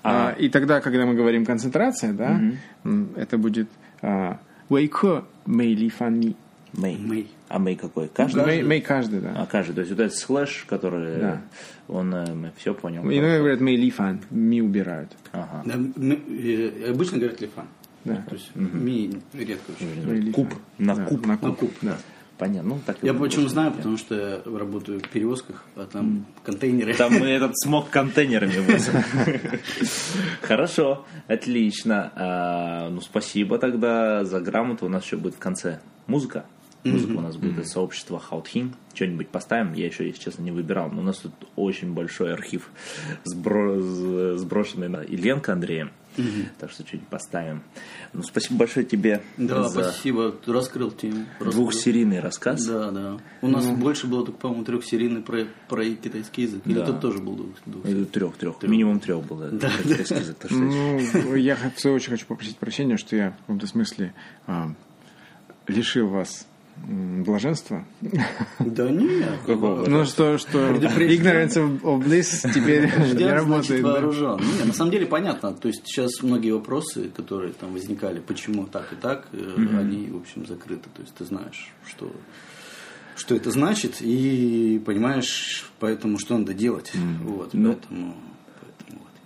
[0.08, 0.30] А.
[0.30, 2.40] А, и тогда, когда мы говорим концентрация, да,
[2.86, 3.68] м, это будет
[4.02, 4.40] а,
[4.70, 6.36] 微克每立方米.
[6.74, 6.98] 每.
[6.98, 7.28] Мэй.
[7.50, 8.08] А мэй какой?
[8.10, 8.46] Каждый?
[8.46, 9.34] 每, 每 каждый, да.
[9.38, 9.74] А каждый.
[9.74, 11.20] То есть вот этот слэш, который...
[11.20, 11.42] Да.
[11.88, 12.14] Он...
[12.14, 13.02] э, Мы все понял.
[13.04, 15.12] Иногда говорят 每立方, 米 убирают.
[15.32, 15.64] Ага.
[15.66, 17.66] Да, э, обычно говорят 立方.
[18.06, 18.16] Да.
[18.30, 20.14] То есть 米 редко очень.
[20.26, 20.50] Ли Куб.
[20.50, 20.60] фан.
[20.78, 21.26] На Да, куб.
[21.26, 21.72] На куб.
[21.82, 21.98] да.
[22.38, 22.76] Понятно.
[22.76, 26.94] Ну, так Я почему знаю, потому что я работаю в перевозках, а там контейнеры.
[26.94, 28.94] Там мы этот смог контейнерами возим.
[30.42, 32.12] Хорошо, отлично.
[32.16, 34.86] А, ну, спасибо тогда за грамоту.
[34.86, 36.46] У нас еще будет в конце музыка.
[36.92, 38.74] Музыка у нас будет из сообщества Хаутхин.
[38.94, 39.74] Что-нибудь поставим.
[39.74, 40.90] Я еще, если честно, не выбирал.
[40.92, 42.70] Но у нас тут очень большой архив,
[43.26, 45.92] сбро- сброшенный на Ильенко Андреем.
[46.58, 47.62] Так что что-нибудь поставим.
[48.14, 50.32] Ну, спасибо большое тебе Да, за спасибо.
[50.32, 51.26] Ты раскрыл тему.
[51.40, 51.52] Раскрыл.
[51.52, 52.66] двухсерийный рассказ.
[52.66, 53.18] Да, да.
[53.44, 56.64] У нас больше было только, по-моему, трехсерийный про, про китайский язык.
[56.66, 56.88] Или Да.
[56.88, 58.64] тут тоже был двух, двух- Трех, трех.
[58.64, 59.50] Минимум трех было.
[59.50, 60.38] Да, китайский язык.
[60.50, 64.16] Ну, я в свою очередь хочу попросить прощения, что я в каком-то смысле
[64.48, 64.74] а,
[65.68, 66.47] лишил вас
[66.88, 67.86] м, блаженства.
[68.60, 69.40] Да нет.
[69.46, 69.86] Какого?
[69.88, 73.84] Ну, что, что ignorance of, bliss теперь не работает.
[73.84, 74.40] вооружен.
[74.60, 75.54] Не, на самом деле понятно.
[75.54, 80.18] То есть сейчас многие вопросы, которые там возникали, почему так и так, э, они, в
[80.18, 80.90] общем, закрыты.
[80.94, 82.12] То есть ты знаешь, что
[83.16, 86.92] что это значит, и понимаешь, поэтому что надо делать.
[87.24, 88.16] Вот, Ну, поэтому.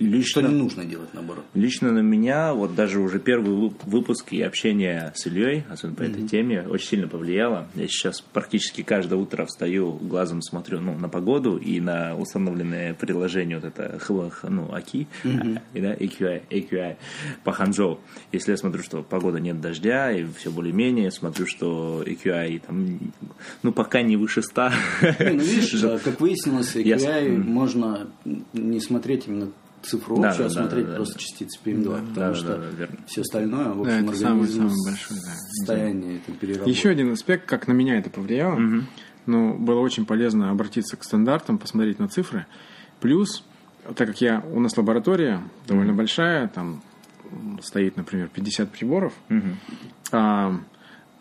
[0.01, 1.43] Лично- Что не нужно делать, наоборот.
[1.53, 6.03] Лично на меня, вот даже уже первый вып- выпуск и общение с Ильей, особенно по
[6.03, 7.67] этой теме, очень сильно повлияло.
[7.75, 13.57] Я сейчас практически каждое утро встаю, глазом смотрю ну, на погоду и на установленное приложение,
[13.59, 15.07] вот это хл- х- ну, АКИ,
[15.73, 16.95] и, да, AQI, AQI
[17.43, 17.99] по Ханчжоу.
[18.31, 22.99] Если я смотрю, что погода нет дождя, и все более-менее, смотрю, что AQI там,
[23.63, 24.69] ну, пока не выше 100.
[25.19, 28.07] Не, ну видишь, как выяснилось, AQI можно
[28.53, 29.51] не смотреть именно
[29.83, 31.19] цифру Да, общую, а да, да, смотреть да, просто да.
[31.19, 32.97] частицы PM2, потому да, что да, да, верно.
[33.07, 35.17] все остальное, в Да, общем, это самый- организм самый большой,
[35.67, 35.75] да.
[35.79, 36.75] это переработать.
[36.75, 38.59] Еще один аспект, как на меня это повлияло.
[39.27, 42.45] Ну, было очень полезно обратиться к стандартам, посмотреть на цифры.
[42.99, 43.43] Плюс
[43.95, 46.83] так как я, у нас лаборатория довольно большая, там
[47.61, 49.13] стоит, например, 50 приборов,
[50.11, 50.53] а,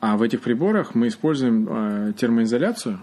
[0.00, 3.00] а в этих приборах мы используем а, термоизоляцию,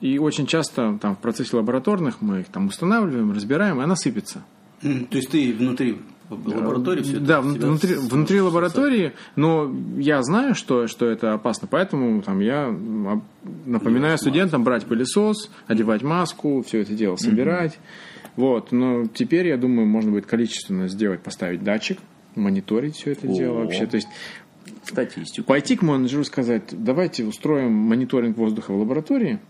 [0.00, 4.44] и очень часто там в процессе лабораторных мы их там устанавливаем, разбираем, и она сыпется.
[4.80, 5.98] То есть ты внутри
[6.30, 12.20] лаборатории все это Да, внутри, внутри лаборатории, но я знаю, что, что это опасно, поэтому
[12.22, 12.74] там, я
[13.64, 17.78] напоминаю студентам брать пылесос, одевать маску, все это дело собирать.
[18.36, 21.98] Вот, но теперь, я думаю, можно будет количественно сделать, поставить датчик,
[22.36, 23.64] мониторить все это дело О.
[23.64, 23.86] вообще.
[23.86, 24.06] То есть
[24.84, 25.46] Статистику.
[25.46, 29.40] пойти к менеджеру сказать, давайте устроим мониторинг воздуха в лаборатории,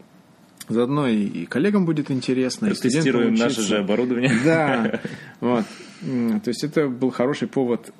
[0.68, 4.32] заодно и, и коллегам будет интересно, Тестируем наше же оборудование.
[4.44, 5.00] Да,
[5.40, 5.64] вот.
[6.00, 7.92] То есть это был хороший повод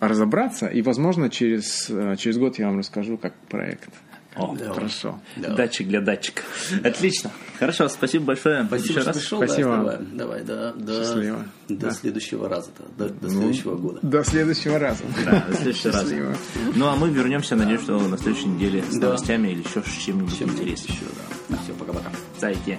[0.00, 3.90] разобраться, и, возможно, через, э, через год я вам расскажу, как проект.
[4.38, 5.20] О, Хорошо.
[5.36, 5.56] Давай.
[5.56, 6.42] Датчик для датчика.
[6.84, 7.30] Отлично.
[7.58, 8.64] Хорошо, спасибо большое.
[8.66, 9.16] Спасибо, Еще что раз.
[9.18, 9.38] пришел.
[9.38, 9.70] Спасибо.
[9.70, 11.44] Да, давай, давай, да, да, Счастливо.
[11.68, 11.90] До Да.
[11.90, 13.98] следующего раза, до, до следующего года.
[14.02, 15.02] До следующего раза.
[15.24, 16.00] Да, в следующий раз.
[16.02, 16.34] Счастливо.
[16.76, 19.06] Ну а мы вернемся, надеюсь, что на следующей неделе с Да.
[19.08, 20.94] новостями или еще с чем-нибудь Чем интересным.
[20.96, 21.04] еще,
[21.48, 21.56] да.
[21.64, 22.10] Все, пока-пока.
[22.38, 22.78] Зайти.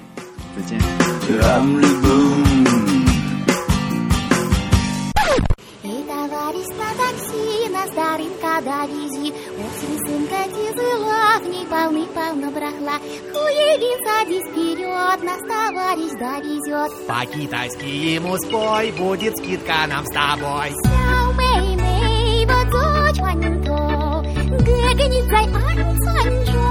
[1.29, 2.48] Эй,
[7.95, 9.33] до рынка довези.
[9.63, 12.97] Осень сумка тяжела, в ней полны-полно брахла.
[13.31, 17.07] Хуевин, садись вперед, нас товарищ довезет.
[17.07, 20.71] По-китайски ему спой, будет скидка нам с тобой.
[20.83, 24.23] Сяо мэй мэй, вот дочь Ванько,
[24.65, 26.68] гэгэнит зай ан цань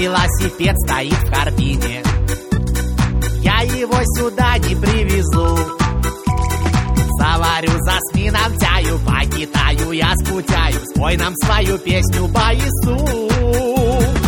[0.00, 2.02] велосипед стоит в Харбине.
[3.42, 5.58] Я его сюда не привезу.
[7.18, 10.80] Заварю за смином чаю, по Китаю я скучаю.
[10.94, 14.19] Спой нам свою песню Баису.